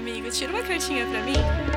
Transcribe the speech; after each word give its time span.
amigo, 0.00 0.30
tira 0.30 0.50
uma 0.50 0.62
cartinha 0.62 1.04
pra 1.06 1.22
mim? 1.22 1.69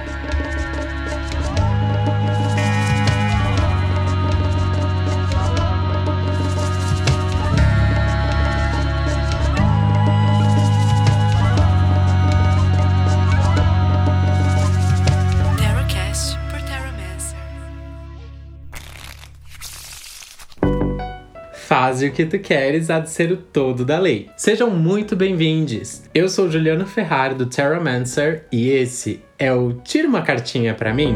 Faze 21.93 22.07
o 22.07 22.11
que 22.11 22.25
tu 22.25 22.39
queres, 22.39 22.89
há 22.89 22.99
de 22.99 23.11
ser 23.11 23.31
o 23.31 23.37
todo 23.37 23.85
da 23.85 23.99
lei. 23.99 24.27
Sejam 24.35 24.71
muito 24.71 25.15
bem-vindos. 25.15 26.01
Eu 26.11 26.27
sou 26.27 26.49
Juliano 26.49 26.87
Ferrari 26.87 27.35
do 27.35 27.45
Terramancer 27.45 28.47
e 28.51 28.71
esse 28.71 29.21
é 29.37 29.53
o 29.53 29.73
Tira 29.73 30.07
uma 30.07 30.23
cartinha 30.23 30.73
pra 30.73 30.91
mim. 30.91 31.15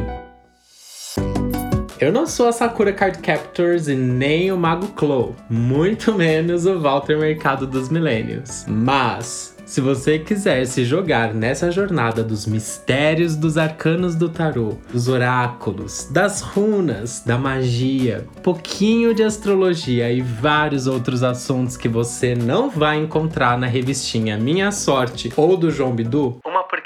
Eu 1.99 2.11
não 2.11 2.27
sou 2.27 2.47
a 2.47 2.51
Sakura 2.51 2.93
Card 2.93 3.17
Captors 3.17 3.87
e 3.87 3.95
nem 3.95 4.51
o 4.51 4.57
Mago 4.57 4.89
Clo, 4.89 5.35
muito 5.49 6.13
menos 6.13 6.67
o 6.67 6.79
Walter 6.79 7.17
Mercado 7.17 7.65
dos 7.65 7.89
Milênios. 7.89 8.63
Mas 8.67 9.56
se 9.67 9.81
você 9.81 10.17
quiser 10.17 10.65
se 10.65 10.85
jogar 10.85 11.33
nessa 11.33 11.69
jornada 11.69 12.23
dos 12.23 12.45
mistérios 12.45 13.35
dos 13.35 13.57
arcanos 13.57 14.15
do 14.15 14.29
tarô, 14.29 14.77
dos 14.91 15.09
oráculos, 15.09 16.07
das 16.09 16.39
runas, 16.39 17.21
da 17.25 17.37
magia, 17.37 18.25
pouquinho 18.41 19.13
de 19.13 19.23
astrologia 19.23 20.09
e 20.09 20.21
vários 20.21 20.87
outros 20.87 21.21
assuntos 21.21 21.75
que 21.75 21.89
você 21.89 22.33
não 22.33 22.69
vai 22.69 22.97
encontrar 22.97 23.57
na 23.57 23.67
revistinha 23.67 24.37
Minha 24.37 24.71
Sorte 24.71 25.33
ou 25.35 25.57
do 25.57 25.69
João 25.69 25.93
Bidu, 25.93 26.37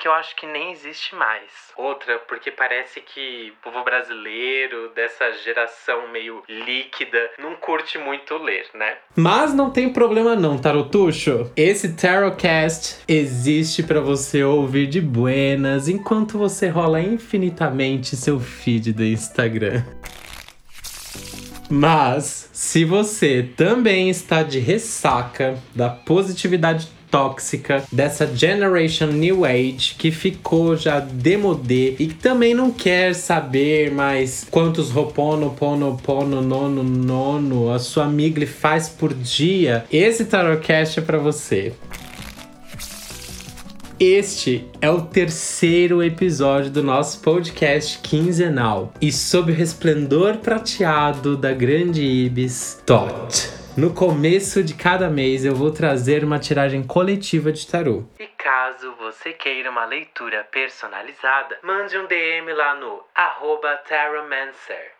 porque 0.01 0.07
eu 0.07 0.13
acho 0.13 0.35
que 0.35 0.47
nem 0.47 0.71
existe 0.71 1.13
mais. 1.13 1.51
Outra 1.77 2.17
porque 2.27 2.49
parece 2.49 3.01
que 3.01 3.53
o 3.55 3.63
povo 3.63 3.83
brasileiro 3.83 4.89
dessa 4.95 5.31
geração 5.33 6.07
meio 6.11 6.41
líquida 6.49 7.29
não 7.37 7.55
curte 7.55 7.99
muito 7.99 8.35
ler, 8.37 8.65
né? 8.73 8.97
Mas 9.15 9.53
não 9.53 9.69
tem 9.69 9.93
problema 9.93 10.35
não, 10.35 10.57
Tarotuxo. 10.57 11.51
Esse 11.55 11.95
Tarotcast 11.95 13.03
existe 13.07 13.83
para 13.83 14.01
você 14.01 14.43
ouvir 14.43 14.87
de 14.87 14.99
buenas 14.99 15.87
enquanto 15.87 16.35
você 16.35 16.67
rola 16.67 16.99
infinitamente 16.99 18.15
seu 18.15 18.39
feed 18.39 18.93
do 18.93 19.03
Instagram. 19.03 19.83
Mas, 21.69 22.49
se 22.51 22.83
você 22.83 23.47
também 23.55 24.09
está 24.09 24.41
de 24.41 24.57
ressaca 24.57 25.57
da 25.75 25.89
positividade 25.89 26.89
tóxica 27.11 27.83
dessa 27.91 28.25
Generation 28.25 29.07
New 29.07 29.45
Age 29.45 29.95
que 29.97 30.09
ficou 30.09 30.75
já 30.75 30.99
demodê 30.99 31.95
e 31.99 32.07
que 32.07 32.15
também 32.15 32.55
não 32.55 32.71
quer 32.71 33.13
saber 33.13 33.91
mais 33.91 34.47
quantos 34.49 34.89
ropono, 34.89 35.51
pono, 35.51 35.99
pono, 36.01 36.41
nono, 36.41 36.81
nono 36.81 37.71
a 37.71 37.77
sua 37.77 38.05
amiga 38.05 38.31
faz 38.47 38.87
por 38.87 39.13
dia, 39.13 39.85
esse 39.91 40.25
Tarotcast 40.25 40.99
é 40.99 41.01
para 41.01 41.17
você. 41.17 41.73
Este 43.99 44.65
é 44.81 44.89
o 44.89 45.01
terceiro 45.01 46.01
episódio 46.01 46.71
do 46.71 46.81
nosso 46.81 47.19
podcast 47.19 47.99
quinzenal 47.99 48.91
e 48.99 49.11
sob 49.11 49.51
o 49.51 49.55
resplendor 49.55 50.37
prateado 50.37 51.37
da 51.37 51.53
grande 51.53 52.01
Ibis 52.01 52.81
Tot. 52.83 53.50
No 53.77 53.93
começo 53.93 54.61
de 54.61 54.73
cada 54.73 55.09
mês 55.09 55.45
eu 55.45 55.55
vou 55.55 55.71
trazer 55.71 56.25
uma 56.25 56.37
tiragem 56.37 56.83
coletiva 56.83 57.53
de 57.53 57.65
tarô. 57.65 58.03
E 58.19 58.27
caso 58.27 58.93
você 58.99 59.31
queira 59.31 59.71
uma 59.71 59.85
leitura 59.85 60.45
personalizada, 60.51 61.57
mande 61.63 61.97
um 61.97 62.05
DM 62.05 62.51
lá 62.51 62.75
no 62.75 63.01
arroba 63.15 63.77
Tarotmancer. 63.87 64.91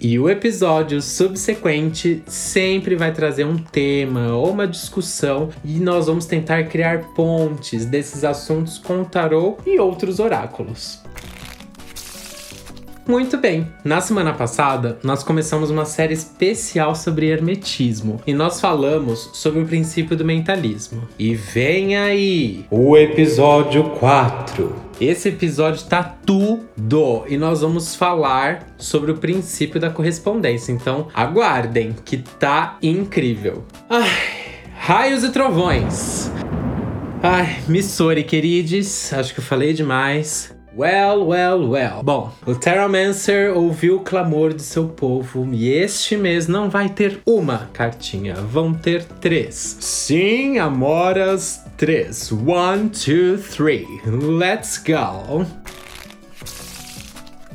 E 0.00 0.18
o 0.18 0.28
episódio 0.28 1.00
subsequente 1.00 2.24
sempre 2.26 2.96
vai 2.96 3.12
trazer 3.12 3.44
um 3.44 3.56
tema 3.56 4.32
ou 4.32 4.50
uma 4.50 4.66
discussão 4.66 5.50
e 5.64 5.78
nós 5.78 6.08
vamos 6.08 6.26
tentar 6.26 6.64
criar 6.64 7.14
pontes 7.14 7.86
desses 7.86 8.24
assuntos 8.24 8.78
com 8.78 9.02
o 9.02 9.04
tarô 9.04 9.58
e 9.64 9.78
outros 9.78 10.18
oráculos. 10.18 11.00
Muito 13.08 13.38
bem, 13.38 13.66
na 13.82 14.02
semana 14.02 14.34
passada 14.34 14.98
nós 15.02 15.22
começamos 15.22 15.70
uma 15.70 15.86
série 15.86 16.12
especial 16.12 16.94
sobre 16.94 17.30
hermetismo 17.30 18.20
e 18.26 18.34
nós 18.34 18.60
falamos 18.60 19.30
sobre 19.32 19.62
o 19.62 19.66
princípio 19.66 20.14
do 20.14 20.26
mentalismo. 20.26 21.08
E 21.18 21.34
vem 21.34 21.96
aí 21.96 22.66
o 22.70 22.98
episódio 22.98 23.84
4. 23.98 24.76
Esse 25.00 25.30
episódio 25.30 25.86
tá 25.86 26.02
tudo 26.02 27.24
e 27.26 27.38
nós 27.38 27.62
vamos 27.62 27.94
falar 27.94 28.66
sobre 28.76 29.10
o 29.10 29.16
princípio 29.16 29.80
da 29.80 29.88
correspondência. 29.88 30.70
Então, 30.70 31.08
aguardem 31.14 31.96
que 32.04 32.18
tá 32.18 32.76
incrível. 32.82 33.64
Ai, 33.88 34.10
raios 34.76 35.24
e 35.24 35.30
trovões. 35.30 36.30
Ai, 37.22 37.56
Missori, 37.66 38.22
queridos, 38.22 39.14
acho 39.14 39.32
que 39.32 39.40
eu 39.40 39.44
falei 39.44 39.72
demais. 39.72 40.57
Well, 40.78 41.26
well, 41.26 41.68
well. 41.68 42.04
Bom, 42.04 42.32
o 42.46 42.54
Terramancer 42.54 43.52
ouviu 43.52 43.96
o 43.96 44.00
clamor 44.00 44.54
de 44.54 44.62
seu 44.62 44.86
povo 44.86 45.48
e 45.52 45.68
este 45.68 46.16
mês 46.16 46.46
não 46.46 46.70
vai 46.70 46.88
ter 46.88 47.20
uma 47.26 47.68
cartinha, 47.72 48.34
vão 48.34 48.72
ter 48.72 49.02
três. 49.02 49.76
Sim, 49.80 50.58
Amoras, 50.58 51.64
três. 51.76 52.30
One, 52.30 52.90
two, 52.90 53.38
three. 53.38 53.88
Let's 54.06 54.78
go. 54.78 55.44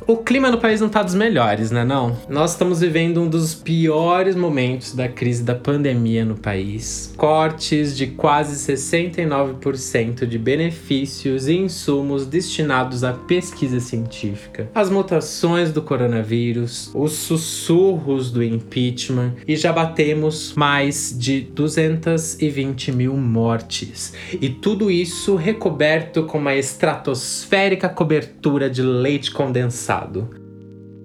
O 0.05 0.17
clima 0.17 0.51
no 0.51 0.57
país 0.57 0.81
não 0.81 0.89
tá 0.89 1.01
dos 1.01 1.15
melhores, 1.15 1.71
né 1.71 1.85
não? 1.85 2.17
Nós 2.27 2.51
estamos 2.51 2.81
vivendo 2.81 3.21
um 3.21 3.29
dos 3.29 3.55
piores 3.55 4.35
momentos 4.35 4.93
da 4.93 5.07
crise 5.07 5.43
da 5.43 5.55
pandemia 5.55 6.25
no 6.25 6.35
país. 6.35 7.13
Cortes 7.15 7.95
de 7.95 8.07
quase 8.07 8.73
69% 8.73 10.25
de 10.25 10.37
benefícios 10.37 11.47
e 11.47 11.53
insumos 11.53 12.25
destinados 12.25 13.05
à 13.05 13.13
pesquisa 13.13 13.79
científica. 13.79 14.69
As 14.75 14.89
mutações 14.89 15.71
do 15.71 15.81
coronavírus, 15.81 16.91
os 16.93 17.13
sussurros 17.13 18.29
do 18.29 18.43
impeachment 18.43 19.35
e 19.47 19.55
já 19.55 19.71
batemos 19.71 20.53
mais 20.53 21.15
de 21.17 21.39
220 21.41 22.91
mil 22.91 23.15
mortes. 23.15 24.13
E 24.33 24.49
tudo 24.49 24.91
isso 24.91 25.35
recoberto 25.35 26.23
com 26.23 26.39
uma 26.39 26.55
estratosférica 26.55 27.87
cobertura 27.87 28.69
de 28.69 28.81
leite 28.81 29.31
condensado. 29.31 29.92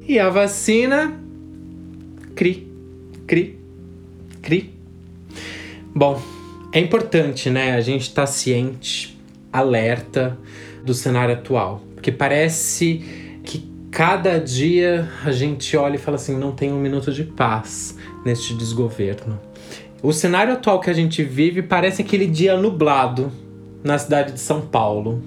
E 0.06 0.18
a 0.18 0.30
vacina. 0.30 1.20
Cri, 2.34 2.66
cri, 3.26 3.58
cri. 4.40 4.72
Bom, 5.94 6.20
é 6.72 6.80
importante, 6.80 7.50
né? 7.50 7.74
A 7.74 7.80
gente 7.80 8.02
estar 8.02 8.22
tá 8.22 8.26
ciente, 8.26 9.18
alerta 9.52 10.38
do 10.84 10.94
cenário 10.94 11.34
atual. 11.34 11.82
Porque 11.94 12.10
parece 12.12 13.02
que 13.44 13.68
cada 13.90 14.38
dia 14.38 15.10
a 15.24 15.32
gente 15.32 15.76
olha 15.76 15.96
e 15.96 15.98
fala 15.98 16.16
assim: 16.16 16.38
não 16.38 16.52
tem 16.52 16.72
um 16.72 16.80
minuto 16.80 17.12
de 17.12 17.24
paz 17.24 17.96
neste 18.24 18.54
desgoverno. 18.54 19.38
O 20.02 20.12
cenário 20.12 20.52
atual 20.52 20.80
que 20.80 20.88
a 20.88 20.94
gente 20.94 21.22
vive 21.24 21.60
parece 21.60 22.02
aquele 22.02 22.26
dia 22.26 22.56
nublado 22.56 23.32
na 23.82 23.98
cidade 23.98 24.32
de 24.32 24.40
São 24.40 24.60
Paulo 24.60 25.22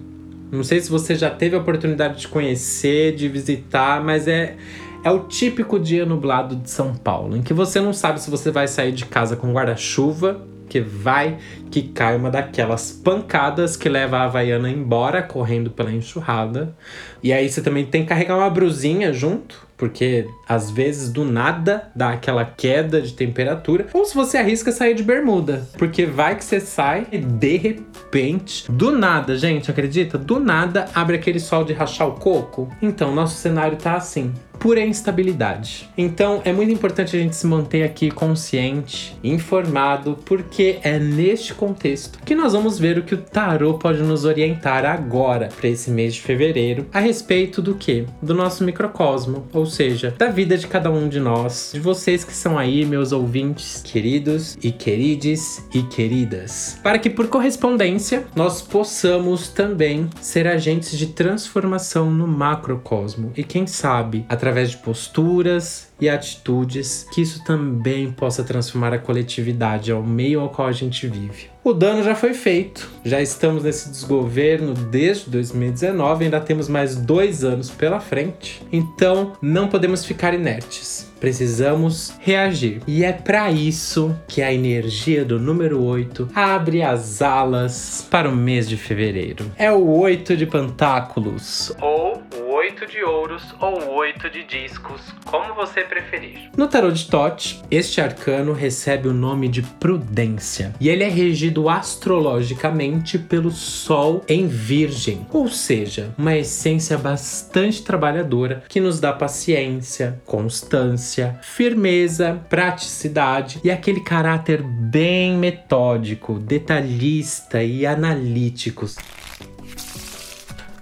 não 0.52 0.64
sei 0.64 0.82
se 0.82 0.90
você 0.90 1.16
já 1.16 1.30
teve 1.30 1.56
a 1.56 1.60
oportunidade 1.60 2.20
de 2.20 2.28
conhecer, 2.28 3.16
de 3.16 3.30
visitar, 3.30 4.04
mas 4.04 4.28
é, 4.28 4.58
é 5.04 5.10
o 5.10 5.20
típico 5.20 5.80
dia 5.80 6.06
nublado 6.06 6.56
de 6.56 6.70
São 6.70 6.94
Paulo, 6.94 7.38
em 7.38 7.42
que 7.42 7.54
você 7.54 7.80
não 7.80 7.94
sabe 7.94 8.22
se 8.22 8.30
você 8.30 8.52
vai 8.52 8.68
sair 8.68 8.92
de 8.92 9.06
casa 9.06 9.36
com 9.36 9.54
guarda-chuva, 9.54 10.46
que 10.72 10.80
vai 10.80 11.38
que 11.70 11.82
cai 11.82 12.16
uma 12.16 12.32
daquelas 12.32 12.94
pancadas 12.94 13.76
que 13.76 13.90
leva 13.90 14.20
a 14.20 14.24
Havaiana 14.24 14.70
embora 14.70 15.22
correndo 15.22 15.70
pela 15.70 15.92
enxurrada. 15.92 16.74
E 17.22 17.34
aí 17.34 17.50
você 17.50 17.62
também 17.62 17.86
tem 17.86 18.04
que 18.04 18.08
carregar 18.08 18.38
uma 18.38 18.50
brusinha 18.50 19.12
junto, 19.12 19.68
porque 19.76 20.30
às 20.48 20.72
vezes 20.72 21.12
do 21.12 21.26
nada 21.26 21.92
dá 21.94 22.12
aquela 22.12 22.46
queda 22.46 23.02
de 23.02 23.12
temperatura. 23.12 23.88
Ou 23.92 24.06
se 24.06 24.16
você 24.16 24.38
arrisca 24.38 24.72
sair 24.72 24.96
de 24.96 25.04
bermuda, 25.04 25.68
porque 25.78 26.06
vai 26.06 26.38
que 26.38 26.46
você 26.46 26.62
sai 26.62 27.06
e 27.12 27.18
de 27.18 27.58
repente, 27.58 28.72
do 28.72 28.92
nada, 28.92 29.38
gente, 29.38 29.70
acredita? 29.70 30.18
Do 30.18 30.40
nada 30.40 30.86
abre 30.96 31.18
aquele 31.18 31.42
sol 31.42 31.66
de 31.66 31.74
rachar 31.74 32.08
o 32.08 32.14
coco. 32.14 32.70
Então, 32.82 33.14
nosso 33.14 33.36
cenário 33.36 33.78
tá 33.78 33.96
assim. 33.96 34.34
Pura 34.62 34.80
instabilidade. 34.80 35.90
Então 35.98 36.40
é 36.46 36.54
muito 36.54 36.72
importante 36.72 37.18
a 37.18 37.20
gente 37.20 37.36
se 37.36 37.48
manter 37.48 37.82
aqui 37.82 38.12
consciente, 38.12 39.18
informado, 39.24 40.20
porque 40.24 40.78
é 40.84 41.00
neste 41.00 41.56
contexto 41.56 42.20
que 42.24 42.36
nós 42.36 42.54
vamos 42.54 42.78
ver 42.78 43.00
o 43.00 43.02
que 43.02 43.16
o 43.16 43.18
tarô 43.18 43.74
pode 43.74 44.04
nos 44.04 44.24
orientar 44.24 44.86
agora 44.86 45.50
para 45.50 45.68
esse 45.68 45.90
mês 45.90 46.14
de 46.14 46.22
fevereiro 46.22 46.86
a 46.94 47.00
respeito 47.00 47.60
do 47.60 47.74
que? 47.74 48.06
Do 48.22 48.36
nosso 48.36 48.64
microcosmo, 48.64 49.48
ou 49.52 49.66
seja, 49.66 50.14
da 50.16 50.28
vida 50.28 50.56
de 50.56 50.68
cada 50.68 50.92
um 50.92 51.10
de 51.10 51.20
nós, 51.20 51.72
de 51.74 51.80
vocês 51.80 52.24
que 52.24 52.34
são 52.34 52.56
aí, 52.56 52.86
meus 52.86 53.12
ouvintes, 53.12 53.82
queridos 53.84 54.60
e 54.62 54.72
querides 54.72 55.68
e 55.74 55.82
queridas, 55.82 56.80
para 56.84 57.00
que 57.00 57.10
por 57.10 57.28
correspondência 57.30 58.26
nós 58.36 58.62
possamos 58.62 59.48
também 59.48 60.08
ser 60.22 60.46
agentes 60.46 60.96
de 60.96 61.08
transformação 61.08 62.12
no 62.12 62.28
macrocosmo 62.28 63.32
e 63.36 63.44
quem 63.44 63.66
sabe 63.66 64.24
através 64.30 64.51
de 64.52 64.78
posturas 64.78 65.92
e 66.00 66.10
atitudes 66.10 67.06
que 67.14 67.22
isso 67.22 67.44
também 67.44 68.12
possa 68.12 68.44
transformar 68.44 68.94
a 68.94 69.00
coletividade 69.00 69.92
ao 69.92 70.02
meio 70.02 70.40
ao 70.42 70.50
qual 70.50 70.68
a 70.68 70.72
gente 70.72 71.08
vive. 71.08 71.50
O 71.64 71.74
dano 71.74 72.04
já 72.04 72.16
foi 72.16 72.34
feito, 72.34 72.90
já 73.06 73.22
estamos 73.22 73.64
nesse 73.64 73.90
desgoverno 73.90 74.74
desde 74.74 75.30
2019, 75.30 76.26
ainda 76.26 76.40
temos 76.40 76.68
mais 76.68 76.96
dois 76.96 77.44
anos 77.44 77.70
pela 77.70 78.00
frente, 78.00 78.64
então 78.72 79.34
não 79.40 79.68
podemos 79.68 80.04
ficar 80.04 80.34
inertes. 80.34 81.12
Precisamos 81.20 82.16
reagir. 82.20 82.82
E 82.88 83.06
é 83.06 83.14
para 83.14 83.52
isso 83.52 84.16
que 84.28 84.42
a 84.42 84.52
energia 84.52 85.24
do 85.24 85.40
número 85.40 85.84
8 85.84 86.30
abre 86.34 86.82
as 86.82 87.22
alas 87.22 88.08
para 88.10 88.28
o 88.28 88.36
mês 88.36 88.68
de 88.68 88.76
fevereiro. 88.76 89.52
É 89.56 89.72
o 89.72 89.88
8 89.88 90.36
de 90.36 90.48
pentáculos, 90.48 91.72
ou 91.80 92.24
o 92.72 92.74
8 92.74 92.88
de 92.88 93.04
ouros, 93.04 93.56
ou 93.60 93.84
o 93.84 93.96
8 93.96 94.30
de 94.30 94.44
discos, 94.44 95.02
como 95.26 95.54
você 95.54 95.82
preferir. 95.82 96.50
No 96.56 96.68
tarot 96.68 96.94
de 96.94 97.10
Tote, 97.10 97.62
este 97.70 98.00
arcano 98.00 98.54
recebe 98.54 99.10
o 99.10 99.14
nome 99.14 99.50
de 99.50 99.62
prudência, 99.62 100.74
e 100.80 100.88
ele 100.88 101.04
é 101.04 101.10
regido 101.10 101.68
astrologicamente 101.68 103.20
pelo 103.20 103.52
Sol 103.52 104.24
em 104.28 104.48
Virgem, 104.48 105.26
ou 105.32 105.50
seja, 105.50 106.14
uma 106.18 106.36
essência 106.36 106.98
bastante 106.98 107.84
trabalhadora 107.84 108.64
que 108.70 108.80
nos 108.80 109.00
dá 109.00 109.12
paciência, 109.12 110.22
constância, 110.26 111.38
firmeza, 111.42 112.42
praticidade 112.50 113.60
e 113.64 113.70
aquele 113.70 114.02
caráter 114.02 114.64
bem 114.64 115.36
metódico, 115.36 116.40
detalhista 116.40 117.62
e 117.62 117.86
analítico. 117.86 118.86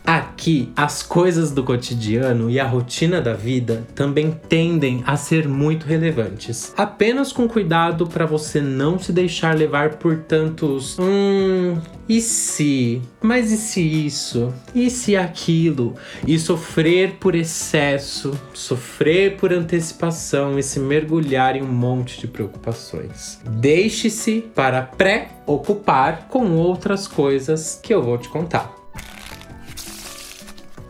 Aqui, 0.10 0.74
as 0.76 1.04
coisas 1.04 1.52
do 1.52 1.64
cotidiano 1.64 2.50
e 2.50 2.60
a 2.60 2.66
rotina 2.66 3.22
da 3.22 3.36
vida 3.36 3.86
também 3.94 4.32
tendem 4.32 5.04
a 5.06 5.16
ser 5.16 5.48
muito 5.48 5.86
relevantes. 5.86 6.74
Apenas 6.76 7.32
com 7.32 7.48
cuidado 7.48 8.08
para 8.08 8.26
você 8.26 8.60
não 8.60 8.98
se 8.98 9.14
deixar 9.14 9.56
levar 9.56 9.98
por 9.98 10.18
tantos. 10.18 10.98
Hum. 10.98 11.78
E 12.10 12.22
se? 12.22 13.04
Mas 13.22 13.52
e 13.52 13.58
se 13.58 13.82
isso? 13.82 14.52
E 14.74 14.90
se 14.90 15.16
aquilo? 15.16 15.94
E 16.26 16.40
sofrer 16.40 17.18
por 17.20 17.36
excesso, 17.36 18.32
sofrer 18.52 19.38
por 19.38 19.54
antecipação 19.54 20.58
e 20.58 20.64
se 20.64 20.80
mergulhar 20.80 21.56
em 21.56 21.62
um 21.62 21.72
monte 21.72 22.20
de 22.20 22.28
preocupações. 22.28 23.40
Deixe-se 23.48 24.42
para 24.56 24.82
pré-ocupar 24.82 26.28
com 26.30 26.54
outras 26.54 27.08
coisas 27.08 27.80
que 27.84 27.94
eu 27.94 28.02
vou 28.02 28.18
te 28.18 28.28
contar. 28.28 28.79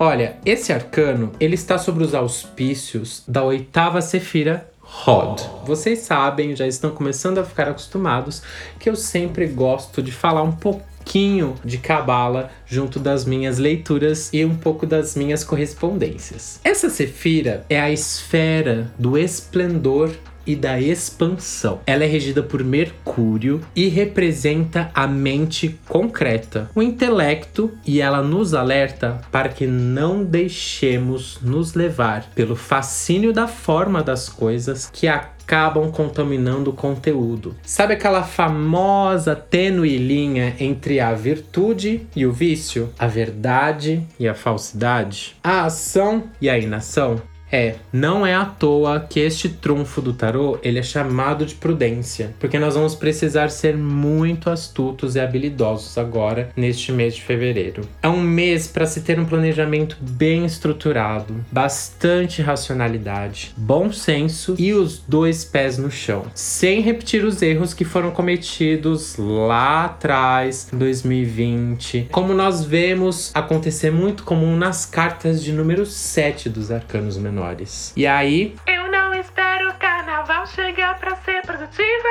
Olha, 0.02 0.38
esse 0.46 0.72
arcano, 0.72 1.34
ele 1.42 1.56
está 1.56 1.78
sobre 1.78 2.06
os 2.06 2.16
auspícios 2.16 3.22
da 3.28 3.44
oitava 3.44 4.02
Sefira 4.02 4.72
Rod. 4.80 5.42
Vocês 5.66 6.00
sabem, 6.00 6.56
já 6.56 6.66
estão 6.66 6.92
começando 6.92 7.40
a 7.40 7.44
ficar 7.44 7.68
acostumados, 7.68 8.42
que 8.80 8.90
eu 8.90 8.96
sempre 8.96 9.46
gosto 9.46 10.02
de 10.02 10.14
falar 10.14 10.42
um 10.42 10.54
pouquinho 10.54 11.54
de 11.66 11.80
cabala 11.80 12.50
junto 12.66 12.98
das 12.98 13.26
minhas 13.26 13.58
leituras 13.58 14.30
e 14.32 14.46
um 14.46 14.56
pouco 14.56 14.86
das 14.86 15.18
minhas 15.18 15.44
correspondências. 15.44 16.62
Essa 16.64 16.90
Sefira 16.90 17.66
é 17.70 17.78
a 17.78 17.92
esfera 17.92 18.90
do 18.98 19.18
esplendor 19.18 20.12
e 20.46 20.56
da 20.56 20.80
expansão. 20.80 21.80
Ela 21.86 22.04
é 22.04 22.08
regida 22.08 22.42
por 22.42 22.64
Mercúrio 22.64 23.62
e 23.76 23.88
representa 23.88 24.90
a 24.94 25.08
mente 25.08 25.80
concreta, 25.88 26.70
o 26.76 26.82
intelecto, 26.82 27.72
e 27.86 28.02
ela 28.02 28.22
nos 28.22 28.54
alerta 28.54 29.22
para 29.32 29.50
que 29.50 29.66
não 29.66 30.24
deixemos 30.24 31.40
nos 31.42 31.74
levar 31.74 32.30
pelo 32.36 32.56
fascínio 32.56 33.34
da 33.34 33.48
forma 33.48 34.04
das 34.04 34.30
coisas 34.30 34.90
que 34.92 35.08
acabam 35.08 35.92
contaminando 35.92 36.70
o 36.70 36.74
conteúdo. 36.74 37.56
Sabe 37.64 37.94
aquela 37.94 38.24
famosa 38.24 39.36
tênue 39.36 39.98
linha 39.98 40.56
entre 40.60 41.00
a 41.00 41.14
virtude 41.14 42.08
e 42.16 42.26
o 42.26 42.32
vício, 42.32 42.90
a 43.00 43.08
verdade 43.08 44.04
e 44.20 44.28
a 44.28 44.36
falsidade, 44.36 45.36
a 45.44 45.66
ação 45.66 46.26
e 46.40 46.50
a 46.50 46.58
inação? 46.58 47.22
É, 47.52 47.76
não 47.92 48.26
é 48.26 48.36
à 48.36 48.46
toa 48.46 49.00
que 49.00 49.20
este 49.20 49.50
trunfo 49.50 50.02
do 50.02 50.14
tarô 50.14 50.60
ele 50.62 50.78
é 50.78 50.84
chamado 50.84 51.46
de 51.46 51.56
prudência, 51.56 52.34
porque 52.40 52.60
nós 52.60 52.76
vamos 52.76 52.94
precisar 52.94 53.50
ser 53.50 53.76
muito 53.76 54.50
astutos 54.50 55.16
e 55.16 55.20
habilidosos 55.20 55.98
agora 55.98 56.50
neste 56.56 56.92
mês 56.92 57.16
de 57.16 57.24
fevereiro. 57.24 57.82
É 58.04 58.08
um 58.08 58.22
mês 58.22 58.68
para 58.68 58.86
se 58.86 59.02
ter 59.02 59.20
um 59.20 59.26
planejamento 59.26 59.98
bem 60.00 60.46
estruturado, 60.46 61.44
bastante 61.52 62.42
racionalidade, 62.42 63.52
bom 63.58 63.92
senso 63.92 64.56
e 64.60 64.74
os 64.74 65.00
dois 65.00 65.44
pés 65.44 65.78
no 65.78 65.90
chão, 65.90 66.26
sem 66.36 66.82
repetir 66.82 67.24
os 67.26 67.42
erros 67.42 67.74
que 67.74 67.84
foram 67.84 68.12
cometidos 68.12 69.16
lá 69.18 69.86
atrás, 69.86 70.70
em 70.72 70.78
2020, 70.78 72.10
como 72.12 72.34
nós 72.34 72.64
vemos 72.64 73.32
acontecer 73.34 73.92
muito 73.92 74.24
comum 74.24 74.56
nas 74.56 74.86
cartas 74.86 75.44
de 75.44 75.52
número 75.52 75.86
7 75.86 76.50
dos 76.50 76.70
arcanos 76.70 77.18
menores 77.18 77.39
menores. 77.40 77.94
E 77.96 78.06
aí. 78.06 78.56
Eu 78.68 78.92
não 78.92 79.14
espero 79.14 79.70
o 79.70 79.74
carnaval 79.76 80.46
chegar 80.48 81.00
pra 81.00 81.16
ser 81.16 81.42
produtiva. 81.42 82.10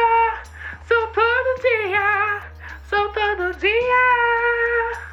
Sou 0.88 1.06
todo 1.08 1.60
dia. 1.60 2.40
Sou 2.88 3.08
todo 3.10 3.54
dia. 3.58 3.98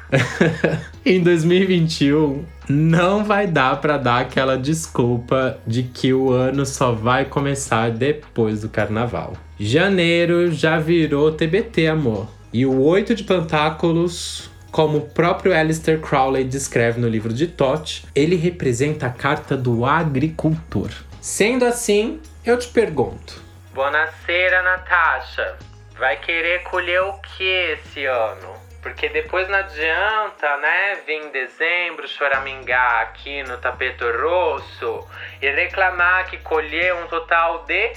em 1.04 1.22
2021, 1.22 2.44
não 2.68 3.24
vai 3.24 3.46
dar 3.46 3.80
para 3.80 3.98
dar 3.98 4.20
aquela 4.20 4.56
desculpa 4.56 5.58
de 5.66 5.82
que 5.82 6.14
o 6.14 6.32
ano 6.32 6.64
só 6.64 6.92
vai 6.92 7.24
começar 7.24 7.90
depois 7.90 8.62
do 8.62 8.68
carnaval. 8.68 9.34
Janeiro 9.58 10.50
já 10.52 10.78
virou 10.78 11.32
TBT, 11.32 11.88
amor. 11.88 12.28
E 12.52 12.64
o 12.64 12.80
oito 12.82 13.14
de 13.14 13.24
pentáculos 13.24 14.48
como 14.76 14.98
o 14.98 15.08
próprio 15.08 15.56
Alistair 15.56 15.98
Crowley 16.02 16.44
descreve 16.44 17.00
no 17.00 17.08
livro 17.08 17.32
de 17.32 17.46
Toth, 17.46 18.04
ele 18.14 18.36
representa 18.36 19.06
a 19.06 19.10
carta 19.10 19.56
do 19.56 19.86
agricultor. 19.86 20.90
Sendo 21.18 21.64
assim, 21.64 22.20
eu 22.44 22.58
te 22.58 22.68
pergunto: 22.68 23.42
Buonasera, 23.72 24.60
Natasha. 24.60 25.56
Vai 25.98 26.18
querer 26.18 26.62
colher 26.64 27.00
o 27.00 27.14
que 27.14 27.42
esse 27.42 28.04
ano? 28.04 28.54
Porque 28.82 29.08
depois 29.08 29.48
não 29.48 29.56
adianta, 29.56 30.58
né, 30.58 30.98
vir 31.06 31.24
em 31.24 31.30
dezembro 31.30 32.06
choramingar 32.06 33.00
aqui 33.00 33.42
no 33.44 33.56
tapete 33.56 34.04
rosso 34.04 35.08
e 35.40 35.50
reclamar 35.52 36.28
que 36.28 36.36
colheu 36.36 37.02
um 37.02 37.06
total 37.06 37.64
de 37.64 37.92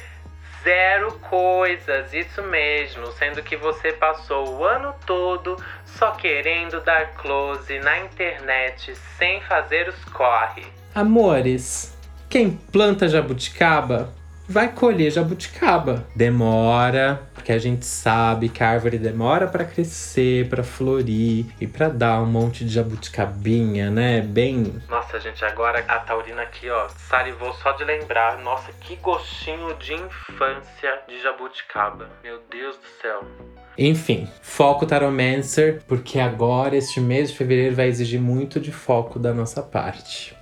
zero 0.64 1.14
coisas, 1.20 2.14
isso 2.14 2.42
mesmo, 2.44 3.08
sendo 3.14 3.42
que 3.42 3.56
você 3.56 3.94
passou 3.94 4.58
o 4.58 4.64
ano 4.66 4.94
todo 5.06 5.58
só 5.86 6.12
querendo 6.12 6.82
dar 6.82 7.14
close 7.14 7.80
na 7.80 8.00
internet 8.00 8.96
sem 9.18 9.42
fazer 9.42 9.88
os 9.90 10.04
corre. 10.06 10.66
Amores, 10.94 11.98
quem 12.30 12.52
planta 12.52 13.08
jabuticaba 13.08 14.14
vai 14.50 14.74
colher 14.74 15.12
jabuticaba. 15.12 16.08
Demora, 16.16 17.22
porque 17.36 17.52
a 17.52 17.60
gente 17.60 17.86
sabe 17.86 18.50
que 18.50 18.64
a 18.64 18.70
árvore 18.70 18.98
demora 18.98 19.48
para 19.48 19.64
crescer, 19.64 20.50
para 20.50 20.64
florir 20.64 21.46
e 21.62 21.68
para 21.68 21.88
dar 21.88 22.20
um 22.22 22.26
monte 22.26 22.66
de 22.66 22.74
jabuticabinha, 22.74 23.92
né? 23.92 24.22
Bem. 24.22 24.82
Nossa, 24.90 25.20
gente, 25.20 25.46
agora 25.46 25.86
a 25.88 26.00
Taurina 26.00 26.42
aqui, 26.42 26.68
ó, 26.70 26.90
salivou 26.90 27.54
só 27.54 27.74
de 27.74 27.84
lembrar. 27.84 28.40
Nossa, 28.40 28.72
que 28.82 28.96
gostinho 28.96 29.76
de 29.76 29.94
infância 29.94 31.00
de 31.08 31.22
jabuticaba. 31.22 32.10
Meu 32.24 32.42
Deus 32.50 32.76
do 32.76 33.02
céu. 33.02 33.24
Enfim, 33.78 34.28
foco 34.42 34.86
Taromancer, 34.86 35.82
porque 35.88 36.20
agora 36.20 36.76
este 36.76 37.00
mês 37.00 37.30
de 37.32 37.38
fevereiro 37.38 37.76
vai 37.76 37.88
exigir 37.88 38.20
muito 38.20 38.60
de 38.60 38.72
foco 38.72 39.20
da 39.20 39.32
nossa 39.34 39.62
parte. 39.62 40.36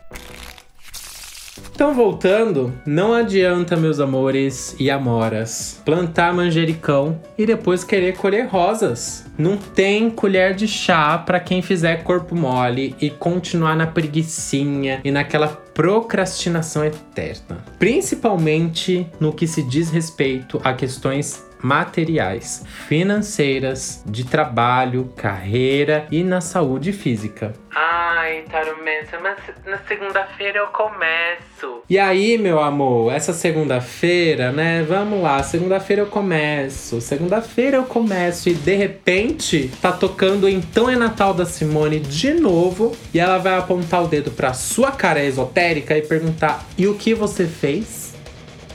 Então, 1.78 1.94
voltando, 1.94 2.74
não 2.88 3.14
adianta, 3.14 3.76
meus 3.76 4.00
amores 4.00 4.76
e 4.80 4.90
amoras, 4.90 5.80
plantar 5.86 6.34
manjericão 6.34 7.22
e 7.38 7.46
depois 7.46 7.84
querer 7.84 8.18
colher 8.18 8.48
rosas. 8.48 9.28
Não 9.38 9.58
tem 9.58 10.10
colher 10.10 10.56
de 10.56 10.68
chá 10.68 11.20
para 11.20 11.40
quem 11.40 11.62
fizer 11.62 11.98
corpo 11.98 12.36
mole 12.36 12.96
e 13.00 13.12
continuar 13.12 13.76
na 13.76 13.86
preguiçinha 13.86 15.02
e 15.04 15.12
naquela 15.12 15.50
procrastinação 15.50 16.84
eterna. 16.84 17.64
Principalmente 17.78 19.06
no 19.20 19.32
que 19.32 19.46
se 19.46 19.62
diz 19.62 19.92
respeito 19.92 20.60
a 20.64 20.74
questões 20.74 21.47
materiais, 21.62 22.64
financeiras, 22.88 24.04
de 24.06 24.26
trabalho, 24.26 25.12
carreira 25.16 26.08
e 26.12 26.24
na 26.24 26.42
saúde 26.42 26.92
física. 26.94 27.54
Ai, 27.74 28.44
Tarumessa, 28.50 29.20
mas 29.22 29.38
na 29.66 29.78
segunda-feira 29.88 30.60
eu 30.60 30.68
começo. 30.68 31.84
E 31.90 32.00
aí, 32.00 32.38
meu 32.38 32.60
amor, 32.60 33.14
essa 33.14 33.34
segunda-feira, 33.34 34.52
né? 34.52 34.84
Vamos 34.84 35.22
lá, 35.22 35.42
segunda-feira 35.44 36.02
eu 36.02 36.08
começo. 36.08 37.00
Segunda-feira 37.00 37.78
eu 37.78 37.84
começo 37.84 38.50
e 38.50 38.54
de 38.54 38.76
repente 38.76 39.72
tá 39.82 39.92
tocando 39.92 40.50
Então 40.50 40.90
é 40.90 40.96
Natal 40.96 41.34
da 41.34 41.46
Simone 41.46 42.00
de 42.00 42.34
novo 42.34 42.96
e 43.14 43.20
ela 43.20 43.38
vai 43.38 43.58
apontar 43.58 44.04
o 44.04 44.08
dedo 44.08 44.32
pra 44.32 44.54
sua 44.54 44.92
cara 44.92 45.24
esotérica 45.24 45.98
e 45.98 46.02
perguntar: 46.02 46.66
"E 46.78 46.88
o 46.88 46.96
que 46.96 47.14
você 47.14 47.46
fez?" 47.46 48.16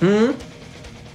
Hum? 0.02 0.34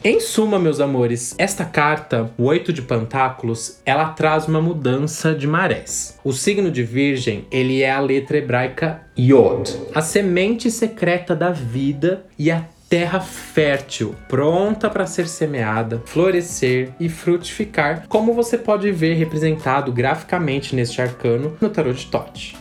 Em 0.09 0.21
suma, 0.21 0.57
meus 0.57 0.79
amores, 0.79 1.35
esta 1.37 1.65
carta, 1.65 2.31
o 2.37 2.45
Oito 2.45 2.71
de 2.71 2.81
Pentáculos, 2.81 3.81
ela 3.85 4.05
traz 4.05 4.47
uma 4.47 4.61
mudança 4.61 5.35
de 5.35 5.45
marés. 5.45 6.17
O 6.23 6.31
signo 6.31 6.71
de 6.71 6.81
Virgem, 6.81 7.45
ele 7.51 7.81
é 7.81 7.91
a 7.91 7.99
letra 7.99 8.37
hebraica 8.37 9.01
Yod, 9.19 9.69
a 9.93 10.01
semente 10.01 10.71
secreta 10.71 11.35
da 11.35 11.51
vida 11.51 12.25
e 12.39 12.49
a 12.49 12.63
terra 12.87 13.19
fértil, 13.19 14.15
pronta 14.29 14.89
para 14.89 15.05
ser 15.05 15.27
semeada, 15.27 16.01
florescer 16.05 16.93
e 17.01 17.09
frutificar, 17.09 18.05
como 18.07 18.31
você 18.33 18.57
pode 18.57 18.89
ver 18.93 19.15
representado 19.15 19.91
graficamente 19.91 20.73
neste 20.73 21.01
arcano 21.01 21.57
no 21.59 21.69
tarot 21.69 21.99
de 21.99 22.05
Tote. 22.05 22.55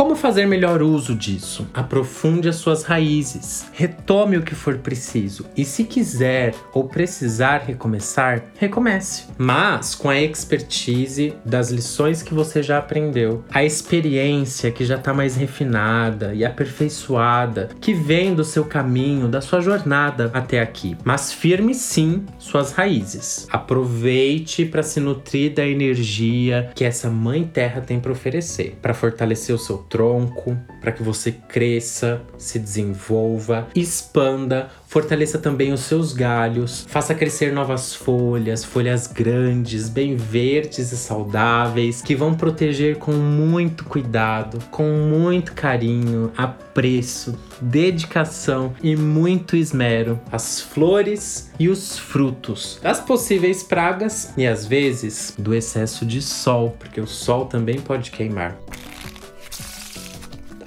Como 0.00 0.16
fazer 0.16 0.46
melhor 0.46 0.80
uso 0.80 1.14
disso? 1.14 1.68
Aprofunde 1.74 2.48
as 2.48 2.56
suas 2.56 2.84
raízes, 2.84 3.66
retome 3.74 4.38
o 4.38 4.42
que 4.42 4.54
for 4.54 4.78
preciso 4.78 5.44
e, 5.54 5.62
se 5.62 5.84
quiser 5.84 6.54
ou 6.72 6.84
precisar 6.84 7.58
recomeçar, 7.66 8.44
recomece. 8.58 9.24
Mas 9.36 9.94
com 9.94 10.08
a 10.08 10.18
expertise 10.18 11.34
das 11.44 11.70
lições 11.70 12.22
que 12.22 12.32
você 12.32 12.62
já 12.62 12.78
aprendeu, 12.78 13.44
a 13.52 13.62
experiência 13.62 14.70
que 14.70 14.86
já 14.86 14.96
está 14.96 15.12
mais 15.12 15.36
refinada 15.36 16.32
e 16.32 16.46
aperfeiçoada, 16.46 17.68
que 17.78 17.92
vem 17.92 18.34
do 18.34 18.42
seu 18.42 18.64
caminho, 18.64 19.28
da 19.28 19.42
sua 19.42 19.60
jornada 19.60 20.30
até 20.32 20.62
aqui. 20.62 20.96
Mas 21.04 21.30
firme 21.30 21.74
sim 21.74 22.24
suas 22.38 22.72
raízes. 22.72 23.46
Aproveite 23.50 24.64
para 24.64 24.82
se 24.82 24.98
nutrir 24.98 25.52
da 25.52 25.66
energia 25.66 26.70
que 26.74 26.86
essa 26.86 27.10
Mãe 27.10 27.44
Terra 27.44 27.82
tem 27.82 28.00
para 28.00 28.12
oferecer, 28.12 28.78
para 28.80 28.94
fortalecer 28.94 29.54
o 29.54 29.58
seu 29.58 29.89
tronco, 29.90 30.56
para 30.80 30.92
que 30.92 31.02
você 31.02 31.32
cresça, 31.32 32.22
se 32.38 32.58
desenvolva, 32.58 33.68
expanda, 33.74 34.70
fortaleça 34.86 35.38
também 35.38 35.72
os 35.72 35.80
seus 35.80 36.12
galhos, 36.12 36.86
faça 36.88 37.14
crescer 37.14 37.52
novas 37.52 37.94
folhas, 37.94 38.64
folhas 38.64 39.06
grandes, 39.06 39.88
bem 39.88 40.16
verdes 40.16 40.92
e 40.92 40.96
saudáveis, 40.96 42.00
que 42.00 42.14
vão 42.14 42.34
proteger 42.34 42.96
com 42.96 43.12
muito 43.12 43.84
cuidado, 43.84 44.58
com 44.70 44.84
muito 44.84 45.52
carinho, 45.52 46.32
apreço, 46.36 47.36
dedicação 47.60 48.72
e 48.82 48.96
muito 48.96 49.56
esmero 49.56 50.18
as 50.30 50.60
flores 50.60 51.50
e 51.58 51.68
os 51.68 51.98
frutos 51.98 52.78
das 52.82 53.00
possíveis 53.00 53.62
pragas 53.62 54.32
e 54.36 54.46
às 54.46 54.64
vezes 54.64 55.34
do 55.36 55.54
excesso 55.54 56.06
de 56.06 56.22
sol, 56.22 56.76
porque 56.78 57.00
o 57.00 57.06
sol 57.06 57.46
também 57.46 57.80
pode 57.80 58.10
queimar. 58.10 58.56